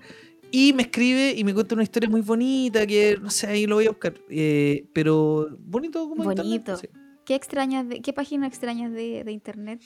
[0.52, 3.76] Y me escribe y me cuenta una historia muy bonita que, no sé, ahí lo
[3.76, 4.14] voy a buscar.
[4.30, 6.78] Eh, pero bonito como internet, Bonito.
[6.78, 6.88] sí.
[7.26, 9.82] ¿Qué extrañas de, qué página extrañas de, de internet?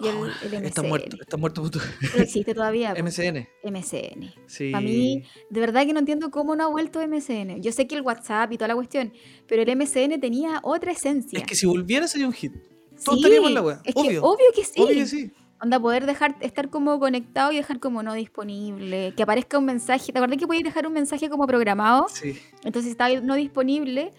[0.00, 0.64] Y el, el MCN.
[0.66, 1.62] está muerto, está muerto.
[1.62, 1.80] puto.
[2.12, 2.94] Pero existe todavía.
[2.94, 3.02] po.
[3.02, 3.48] MCN.
[3.64, 4.34] MCN.
[4.46, 4.70] Sí.
[4.72, 7.60] Para mí, de verdad que no entiendo cómo no ha vuelto MCN.
[7.62, 9.12] Yo sé que el WhatsApp y toda la cuestión,
[9.46, 11.38] pero el MCN tenía otra esencia.
[11.38, 12.52] Es que si volviera sería un hit.
[13.04, 13.80] Todos Sí, estaríamos en la wea.
[13.84, 14.22] Es que Obvio.
[14.24, 14.80] obvio que sí.
[14.80, 15.32] Obvio que sí.
[15.60, 19.12] Onda, poder dejar, estar como conectado y dejar como no disponible.
[19.16, 20.12] Que aparezca un mensaje.
[20.12, 22.06] ¿Te acuerdas que podías dejar un mensaje como programado?
[22.12, 22.38] Sí.
[22.64, 24.12] Entonces si estaba no disponible.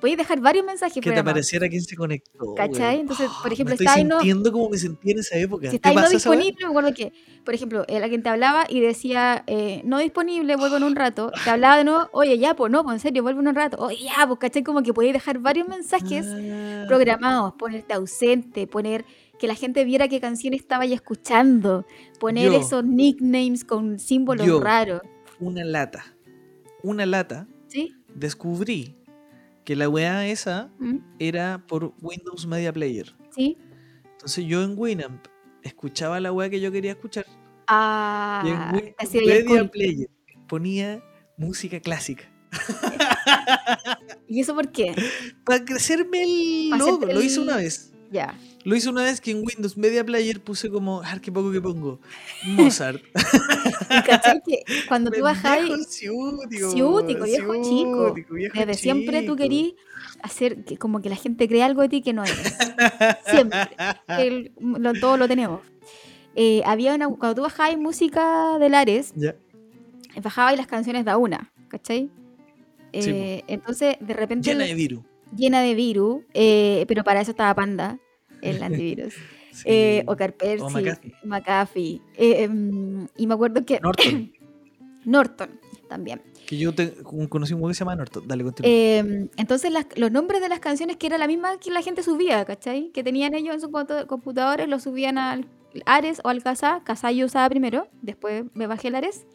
[0.00, 1.32] Podías dejar varios mensajes Que te programados.
[1.34, 2.54] pareciera quién se conectó.
[2.54, 3.00] ¿Cachai?
[3.00, 5.70] Entonces, por Me ejemplo, estoy está sintiendo como me sentí en esa época.
[5.70, 7.12] Si ¿Te está ahí no disponible, me acuerdo que,
[7.44, 11.32] por ejemplo, el alguien te hablaba y decía, eh, no disponible, vuelvo en un rato.
[11.44, 13.78] Te hablaba de nuevo, oye, ya, pues no, pues en serio, vuelvo en un rato.
[13.80, 14.62] Oye, ya, pues, ¿cachai?
[14.62, 16.84] Como que podías dejar varios mensajes Ah.
[16.88, 19.04] programados, ponerte ausente, poner
[19.38, 21.86] que la gente viera qué canción estaba ya escuchando,
[22.20, 22.58] poner Yo.
[22.58, 24.60] esos nicknames con símbolos Yo.
[24.60, 25.00] raros.
[25.40, 26.04] Una lata.
[26.82, 27.46] Una lata.
[27.68, 27.94] ¿Sí?
[28.14, 28.95] Descubrí
[29.66, 30.98] que la weá esa ¿Mm?
[31.18, 33.12] era por Windows Media Player.
[33.34, 33.58] ¿Sí?
[34.12, 35.26] Entonces yo en Winamp
[35.62, 37.26] escuchaba la weá que yo quería escuchar.
[37.66, 39.70] Ah, y en Media cool.
[39.70, 40.08] Player
[40.46, 41.02] ponía
[41.36, 42.24] música clásica.
[44.28, 44.94] ¿Y eso por qué?
[45.44, 47.04] Para crecerme el logo.
[47.06, 47.92] Lo hice una vez.
[48.16, 48.34] Ya.
[48.64, 51.60] Lo hice una vez que en Windows Media Player puse como, ah, qué poco que
[51.60, 52.00] pongo.
[52.46, 53.00] Mozart.
[53.90, 56.70] Y cachai que cuando tú Pendejo ciútico.
[56.70, 58.14] ciútico, viejo chico.
[58.34, 59.72] viejo Desde siempre tú querías
[60.22, 62.56] hacer que como que la gente crea algo de ti que no eres.
[63.30, 63.68] Siempre.
[64.08, 65.60] El- lo- todo lo tenemos.
[66.34, 69.34] Eh, había una, cuando tú bajabas música de Lares, Ya.
[70.22, 72.10] bajabas las canciones de a una, ¿cachai?
[72.92, 74.50] Sí, Eh, entonces, de repente.
[74.50, 75.00] Llena de virus.
[75.36, 77.98] llena de virus, eh, pero para eso estaba Panda,
[78.42, 79.14] el antivirus.
[79.52, 79.62] Sí.
[79.66, 81.14] Eh, o Carper, O sí, McAfee.
[81.24, 82.00] McAfee.
[82.16, 84.32] Eh, em, y me acuerdo que Norton.
[85.04, 85.48] Norton
[85.88, 86.20] también.
[86.46, 86.92] que yo te,
[87.28, 88.26] conocí un que se llama Norton.
[88.26, 88.70] Dale, continúa.
[88.70, 92.02] Eh, entonces las- los nombres de las canciones que era la misma que la gente
[92.02, 92.90] subía, ¿cachai?
[92.92, 95.46] Que tenían ellos en sus compu- computadores, los subían al
[95.86, 96.80] Ares o al Casa.
[96.84, 99.26] Casa yo usaba primero, después me bajé el Ares.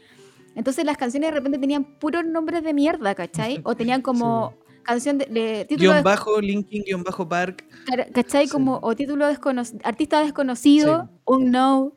[0.56, 3.62] Entonces las canciones de repente tenían puros nombres de mierda, ¿cachai?
[3.66, 7.66] O tenían como canción de, de título guion bajo, Linkin, guion bajo Park.
[8.14, 8.46] ¿Cachai?
[8.46, 8.52] Sí.
[8.52, 11.94] Como, o título desconocido, artista desconocido, un no,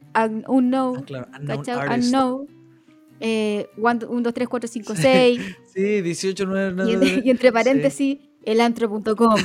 [0.49, 1.97] un no, Ah,
[3.21, 5.41] eh, 1, 2, 3, 4, 5, 6,
[5.73, 9.37] Sí, 18, 9, y, entre- y entre paréntesis, elantro.com.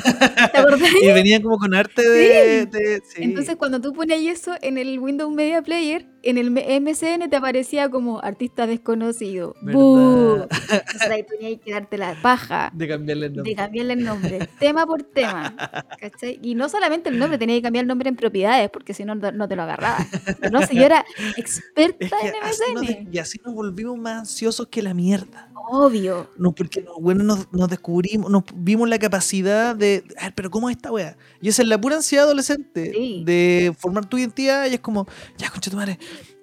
[1.02, 2.66] Y venía como con arte de.
[2.66, 3.02] de-.
[3.18, 7.36] Entonces, cuando tú ponías eso en el Windows Media Player, en el M- MSN te
[7.36, 9.56] aparecía como artista desconocido.
[9.62, 10.34] ¡Bú!
[10.34, 10.50] ¿Verdad?
[10.72, 13.52] Entonces ahí tenías que darte la paja de cambiarle el nombre.
[13.52, 15.56] de cambiarle el nombre, tema por tema.
[16.00, 16.40] ¿cachai?
[16.42, 19.16] Y no solamente el nombre, tenía que cambiar el nombre en propiedades, porque si no,
[19.16, 20.06] no no te lo agarraba.
[20.52, 21.06] No sé, yo era
[21.38, 23.10] experta Es que en así nos de- MSN.
[23.14, 25.50] y así nos volvimos más ansiosos que la mierda.
[25.72, 26.30] Obvio.
[26.38, 30.04] No, porque nos, bueno, nos, nos descubrimos, nos vimos la capacidad de.
[30.18, 31.16] A ver, pero ¿cómo es esta wea?
[31.42, 33.24] Y esa es la pura ansiedad adolescente Sí.
[33.26, 35.06] de formar tu identidad y es como,
[35.38, 36.00] ya, concha tu madre.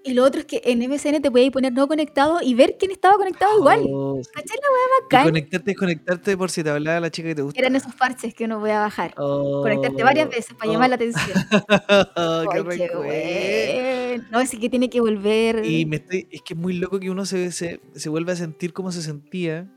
[0.06, 2.92] Y lo otro es que en MSN te podías poner no conectado y ver quién
[2.92, 3.80] estaba conectado igual.
[3.90, 4.30] Oh, sí.
[4.32, 4.68] ¿Cachai la
[5.02, 5.24] bacán?
[5.24, 7.58] conectarte, desconectarte por si te hablaba la chica que te gusta.
[7.58, 9.14] Eran esos parches que uno voy a bajar.
[9.16, 11.36] Oh, Conectarte varias veces para llamar la atención.
[12.16, 14.22] oh, qué.
[14.30, 15.66] No, es que tiene que volver.
[15.66, 18.36] Y me estoy, es que es muy loco que uno se, se, se vuelve a
[18.36, 19.68] sentir como se sentía.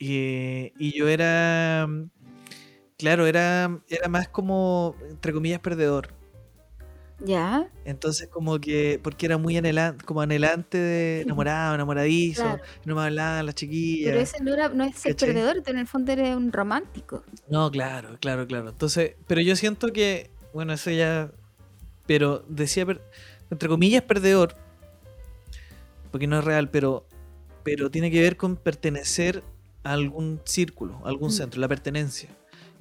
[0.00, 1.88] Y, y yo era,
[2.98, 6.23] claro, era, era más como, entre comillas, perdedor.
[7.26, 12.62] Ya, Entonces como que, porque era muy anhelante, como anhelante de enamorado, enamoradizo, Claro.
[12.84, 14.10] no me hablaban las chiquillas.
[14.10, 15.14] pero ese no, era, no es ¿Cachai?
[15.14, 17.24] perdedor, tú en el fondo eres un romántico.
[17.48, 18.68] No, claro, claro, claro.
[18.70, 21.30] Entonces, pero yo siento que, bueno, eso ya,
[22.06, 22.86] pero decía,
[23.50, 24.54] entre comillas, perdedor,
[26.10, 27.06] porque no es real, pero,
[27.62, 29.42] pero tiene que ver con pertenecer
[29.82, 31.32] a algún círculo, a algún Mm.
[31.32, 32.28] centro, la pertenencia.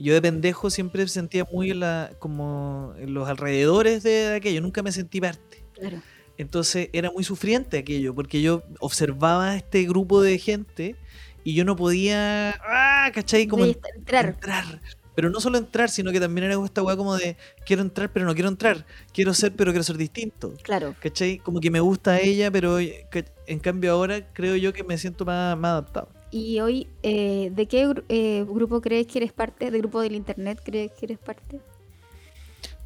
[0.04, 4.84] Yo de pendejo siempre sentía muy en la, como en los alrededores de aquello, nunca
[4.84, 5.64] me sentí parte.
[5.74, 6.02] Claro.
[6.38, 10.96] Entonces era muy sufriente aquello, porque yo observaba a este grupo de gente
[11.44, 13.48] y yo no podía, ah, ¿cachai?
[13.48, 14.26] Como a entrar.
[14.26, 14.82] entrar.
[15.16, 18.26] Pero no solo entrar, sino que también era esta weá como de quiero entrar, pero
[18.26, 18.86] no quiero entrar.
[19.14, 20.54] Quiero ser, pero quiero ser distinto.
[20.64, 20.96] Claro.
[21.00, 21.38] ¿Cachai?
[21.38, 25.24] Como que me gusta ella, pero que- en cambio ahora creo yo que me siento
[25.24, 26.10] más, más adaptado.
[26.36, 29.70] Y hoy, eh, ¿de qué eh, grupo crees que eres parte?
[29.70, 31.60] ¿De grupo del internet crees que eres parte?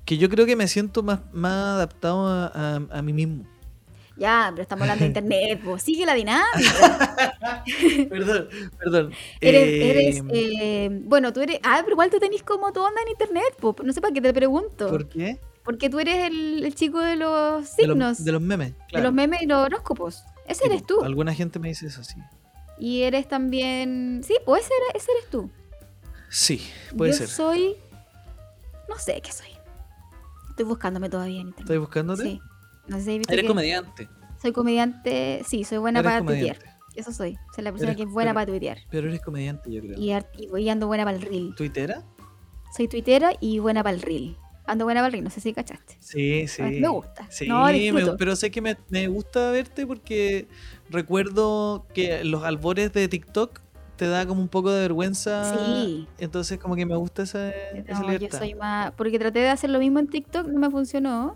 [0.04, 3.46] Que yo creo que me siento más, más adaptado a, a- a mí mismo.
[4.18, 7.64] Ya, pero estamos hablando de internet, pues sigue la dinámica.
[8.10, 9.12] perdón, perdón.
[9.40, 13.00] Eres, Eh, eres, eh, bueno, tú eres, ah, pero igual tú tenés como tu onda
[13.06, 14.90] en internet, pues, no sé para qué te pregunto.
[14.90, 15.40] ¿Por qué?
[15.64, 18.74] Porque tú eres el, el chico de los De signos, de los memes.
[18.92, 20.24] de los memes y los horóscopos.
[20.48, 21.02] Ese Sí, eres tú.
[21.04, 22.16] Alguna gente me dice eso, sí.
[22.80, 25.50] Y eres también, sí, ese, eres- ese eres tú.
[26.30, 26.62] Sí,
[26.98, 27.28] puede Yo ser.
[27.28, 27.76] soy,
[28.90, 29.48] no sé qué soy.
[30.50, 31.66] Estoy buscándome todavía en internet.
[31.70, 32.24] ¿Estás buscándote?
[32.24, 32.40] Sí.
[32.88, 34.10] No sé si Eres que comediante.
[34.42, 36.60] soy comediante, sí, soy buena Eres para comediante.
[36.60, 36.78] tuitear.
[36.96, 37.38] Eso soy.
[37.54, 38.78] Soy la persona Eres- que es buena pero- para tuitear.
[38.90, 39.98] Pero eres comediante, yo creo.
[39.98, 41.54] Y, y ando buena para el reel.
[41.56, 42.04] ¿Tuitera?
[42.76, 44.38] Soy tuitera y buena para el reel.
[44.68, 45.96] Ando buena para el reel, no sé si cachaste.
[46.00, 46.62] Sí, sí.
[46.62, 47.26] Me gusta.
[47.32, 50.46] Sí, No, me- pero sé que me, me gusta verte porque
[50.90, 53.60] recuerdo que los albores de TikTok
[53.96, 55.54] te da como un poco de vergüenza.
[55.86, 56.08] Sí.
[56.20, 58.40] Entonces como que me gusta esa, esa No, yo libertad.
[58.40, 58.92] soy más.
[58.92, 61.36] Porque traté de hacer lo mismo en TikTok, no me funcionó.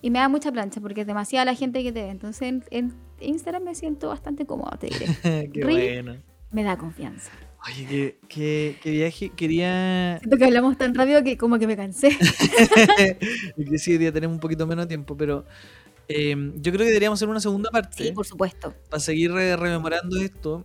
[0.00, 2.10] Y me da mucha plancha porque es demasiada la gente que te ve.
[2.10, 5.50] Entonces en, en Instagram me siento bastante cómoda, te diré.
[5.52, 6.16] Qué bueno.
[6.52, 7.30] Me da confianza.
[7.68, 9.30] Oye, qué, qué, qué viaje.
[9.30, 10.18] Quería...
[10.20, 12.08] Siento que hablamos tan rápido que como que me cansé.
[13.56, 15.44] y que sí, hoy día tenemos un poquito menos de tiempo, pero
[16.08, 18.04] eh, yo creo que deberíamos hacer una segunda parte.
[18.04, 18.74] Sí, por supuesto.
[18.88, 20.64] para seguir re- rememorando esto.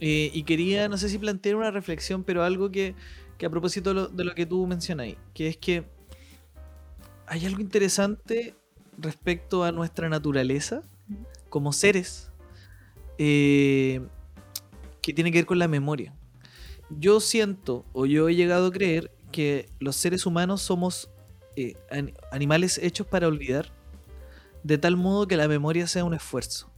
[0.00, 2.94] eh, y quería, no sé si plantear una reflexión, pero algo que,
[3.38, 5.84] que a propósito de lo, de lo que tú mencionas ahí, que es que
[7.26, 8.54] hay algo interesante
[8.98, 10.82] respecto a nuestra naturaleza
[11.48, 12.30] como seres
[13.16, 14.02] eh,
[15.00, 16.14] que tiene que ver con la memoria.
[16.98, 21.08] Yo siento, o yo he llegado a creer, que los seres humanos somos
[21.56, 23.72] eh, an- animales hechos para olvidar,
[24.62, 26.68] de tal modo que la memoria sea un esfuerzo.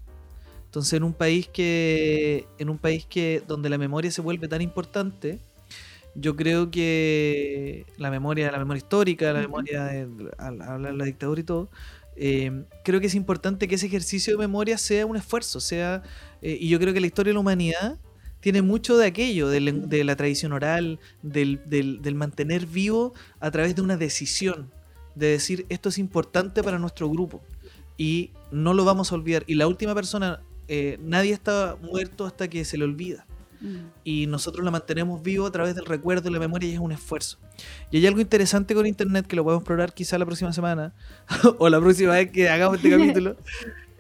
[0.67, 2.47] Entonces, en un país que.
[2.59, 3.43] En un país que.
[3.47, 5.39] donde la memoria se vuelve tan importante.
[6.17, 10.09] Yo creo que la memoria, la memoria histórica, la memoria de
[10.39, 11.69] al hablar de la dictadura y todo,
[12.17, 16.05] eh, creo que es importante que ese ejercicio de memoria sea un esfuerzo, sea,
[16.41, 17.99] eh, y yo creo que la historia de la humanidad
[18.45, 23.51] tiene mucho de aquello, del- de, la tradición oral, del, del- del mantener vivo a
[23.51, 24.71] través de una decisión,
[25.15, 27.43] de decir esto es importante para nuestro grupo
[27.97, 29.45] y no lo vamos a olvidar.
[29.47, 33.25] Y la última persona, eh, nadie está muerto hasta que se le olvida
[33.63, 33.77] Mm.
[34.05, 36.93] y nosotros la mantenemos vivo a través del recuerdo y la memoria y es un
[36.93, 37.39] esfuerzo.
[37.91, 40.93] Y hay algo interesante con internet que lo podemos explorar quizá la próxima semana
[41.59, 43.37] o la próxima vez que hagamos este capítulo,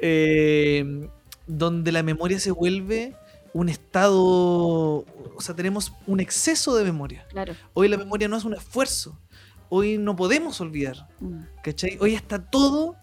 [0.01, 1.09] eh,
[1.47, 3.15] donde la memoria se vuelve
[3.55, 7.25] un estado, o sea, tenemos un exceso de memoria.
[7.31, 7.55] Claro.
[7.73, 9.19] Hoy la memoria no es un esfuerzo,
[9.71, 11.41] hoy no podemos olvidar, Mm.
[11.63, 11.97] ¿cachai?
[12.01, 12.97] Hoy está todo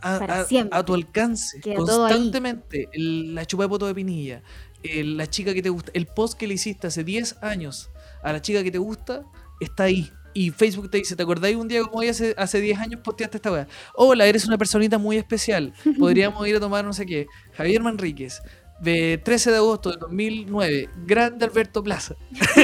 [0.00, 0.44] a,
[0.86, 2.88] tu alcance, Queda constantemente.
[2.92, 4.42] El- la chupa de poto de pinilla,
[4.82, 7.90] el- la chica que te gusta, el post que le hiciste hace 10 años
[8.22, 9.24] a la chica que te gusta,
[9.60, 10.10] está ahí.
[10.34, 13.38] Y Facebook te dice, ¿te acordáis un día como hoy hace, hace 10 años posteaste
[13.38, 13.66] esta weá?
[13.96, 15.72] Hola, eres una personita muy especial.
[15.98, 17.26] Podríamos ir a tomar no sé qué.
[17.56, 18.40] Javier Manríquez,
[18.80, 22.14] de 13 de agosto de 2009, Grande Alberto Plaza.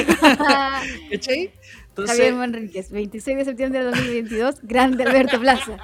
[1.11, 1.51] ¿Cachai?
[1.89, 5.77] Entonces, Javier Manríquez, 26 de septiembre de 2022, grande Alberto Plaza.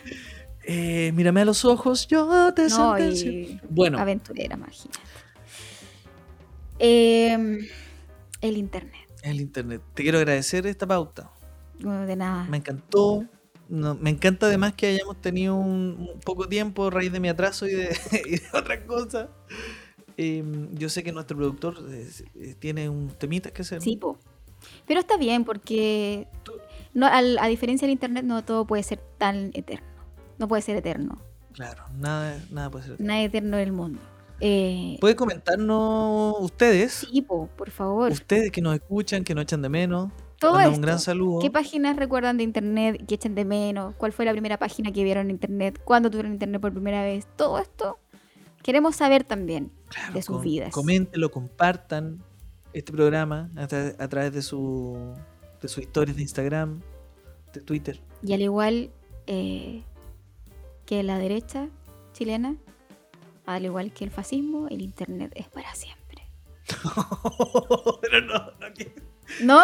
[0.64, 3.30] eh, mírame a los ojos, yo te No, sentencio.
[3.30, 5.00] y Bueno, aventurera, imagínate.
[6.78, 7.58] Em,
[8.40, 9.08] el internet.
[9.22, 9.82] el internet.
[9.94, 11.30] Te quiero agradecer esta pauta.
[11.80, 12.44] No, de nada.
[12.44, 13.24] Me encantó.
[13.68, 17.28] No, me encanta además que hayamos tenido un, un poco tiempo a raíz de mi
[17.28, 17.96] atraso y de,
[18.26, 19.28] y de otras cosas.
[20.16, 23.80] Em, yo sé que nuestro productor eh, eh, tiene un temita que hacer.
[23.82, 24.18] Sí, po.
[24.86, 26.26] Pero está bien porque
[26.94, 29.86] no, al- a diferencia del internet no todo puede ser tan eterno.
[30.38, 31.20] No puede ser eterno.
[31.52, 33.00] Claro, nada, nada puede ser.
[33.00, 34.00] Nada eterno en el mundo.
[34.40, 38.12] Eh, Puede comentarnos ustedes, sí, po, por favor.
[38.12, 40.10] ustedes que nos escuchan, que nos echan de menos.
[40.38, 40.74] Todo esto.
[40.74, 41.40] un gran saludo.
[41.40, 43.94] ¿Qué páginas recuerdan de internet que echan de menos?
[43.96, 45.80] ¿Cuál fue la primera página que vieron en internet?
[45.84, 47.26] ¿Cuándo tuvieron internet por primera vez?
[47.36, 47.98] Todo esto
[48.62, 50.72] queremos saber también Claro, de sus com- vidas.
[50.72, 52.22] Coméntenlo, compartan
[52.72, 55.14] este programa a, tra- a través de su
[55.60, 56.80] de sus historias de Instagram,
[57.52, 58.00] de Twitter.
[58.22, 58.90] Y al igual
[59.26, 59.82] eh,
[60.86, 61.68] que la derecha
[62.12, 62.54] chilena,
[63.44, 66.28] al igual que el fascismo, el internet es para siempre.
[68.02, 69.07] pero no, no quiero.
[69.42, 69.60] ¿No?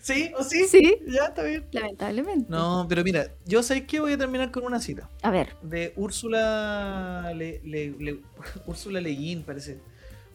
[0.00, 0.66] ¿Sí o sí?
[0.66, 0.98] Sí.
[1.06, 1.64] Ya está bien.
[1.72, 2.46] Lamentablemente.
[2.50, 5.92] No, pero mira, yo sé que voy a terminar con una cita A ver, de
[5.96, 8.20] Úrsula Le, Le- Le-
[8.66, 9.80] Úrsula Leguín, parece.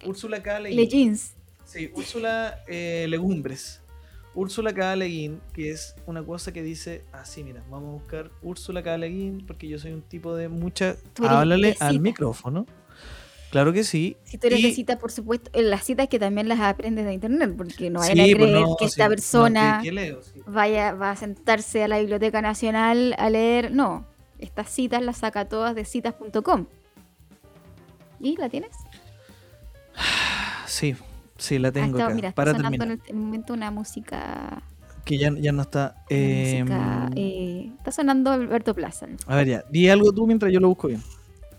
[0.06, 0.60] Úrsula K.
[0.62, 1.18] Leguín.
[1.66, 3.82] Sí, Úrsula eh, Legumbres.
[4.34, 4.96] Úrsula K.
[4.96, 8.98] Leguín, que es una cosa que dice así, mira, vamos a buscar Úrsula K.
[8.98, 10.96] Leguín, porque yo soy un tipo de mucha...
[11.22, 12.66] Háblale al micrófono.
[13.52, 14.16] Claro que sí.
[14.24, 17.14] Si tú eres de Y- cita, por supuesto, las citas que también las aprendes de
[17.14, 19.84] internet, porque no vayan Sí, a pues creer no, que esta persona
[20.48, 23.72] vaya, va a sentarse a la Biblioteca Nacional a leer.
[23.72, 24.06] No,
[24.40, 26.66] estas citas las saca todas de citas.com.
[28.22, 28.72] ¿Y la tienes?
[30.66, 30.96] Sí,
[31.38, 32.16] sí, la tengo está- acá.
[32.16, 32.98] mira, está para sonando terminar.
[32.98, 34.64] en el, el momento una música.
[35.04, 35.96] Que ya, ya no está.
[36.10, 39.08] eh, música, eh, está sonando Alberto Plaza.
[39.26, 39.64] A ver, ya.
[39.70, 41.02] Di algo tú mientras yo lo busco bien.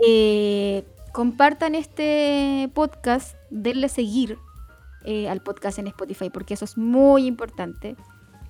[0.07, 4.39] Eh, compartan este podcast, denle seguir
[5.05, 7.97] eh, al podcast en Spotify, porque eso es muy importante.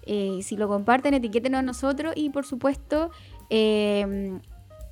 [0.04, 3.10] Eh, si lo comparten, etiquétenos a nosotros y por supuesto,
[3.50, 4.38] eh,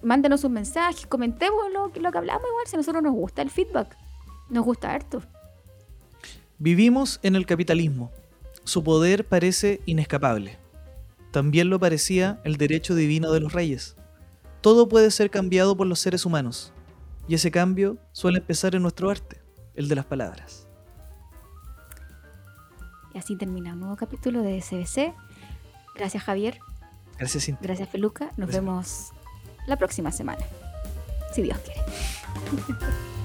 [0.02, 3.50] mándenos un mensaje, comentemos lo, lo que hablamos igual, si a nosotros nos gusta el
[3.50, 3.96] feedback.
[4.48, 5.22] Nos gusta harto.
[6.58, 8.10] Vivimos en el capitalismo.
[8.64, 10.58] Su poder parece inescapable.
[11.30, 13.94] También lo parecía el derecho divino de los reyes.
[14.60, 16.72] Todo puede ser cambiado por los seres humanos.
[17.30, 19.40] Y ese cambio suele empezar en nuestro arte,
[19.76, 20.66] el de las palabras.
[23.14, 25.14] Y así termina un nuevo capítulo de SBC.
[25.94, 26.58] Gracias Javier,
[27.20, 27.62] Gracias, Cintia.
[27.64, 28.24] gracias Feluca.
[28.36, 28.64] Nos Gracias.
[28.64, 29.10] vemos
[29.68, 30.44] la próxima semana.
[31.32, 31.80] Si Dios quiere.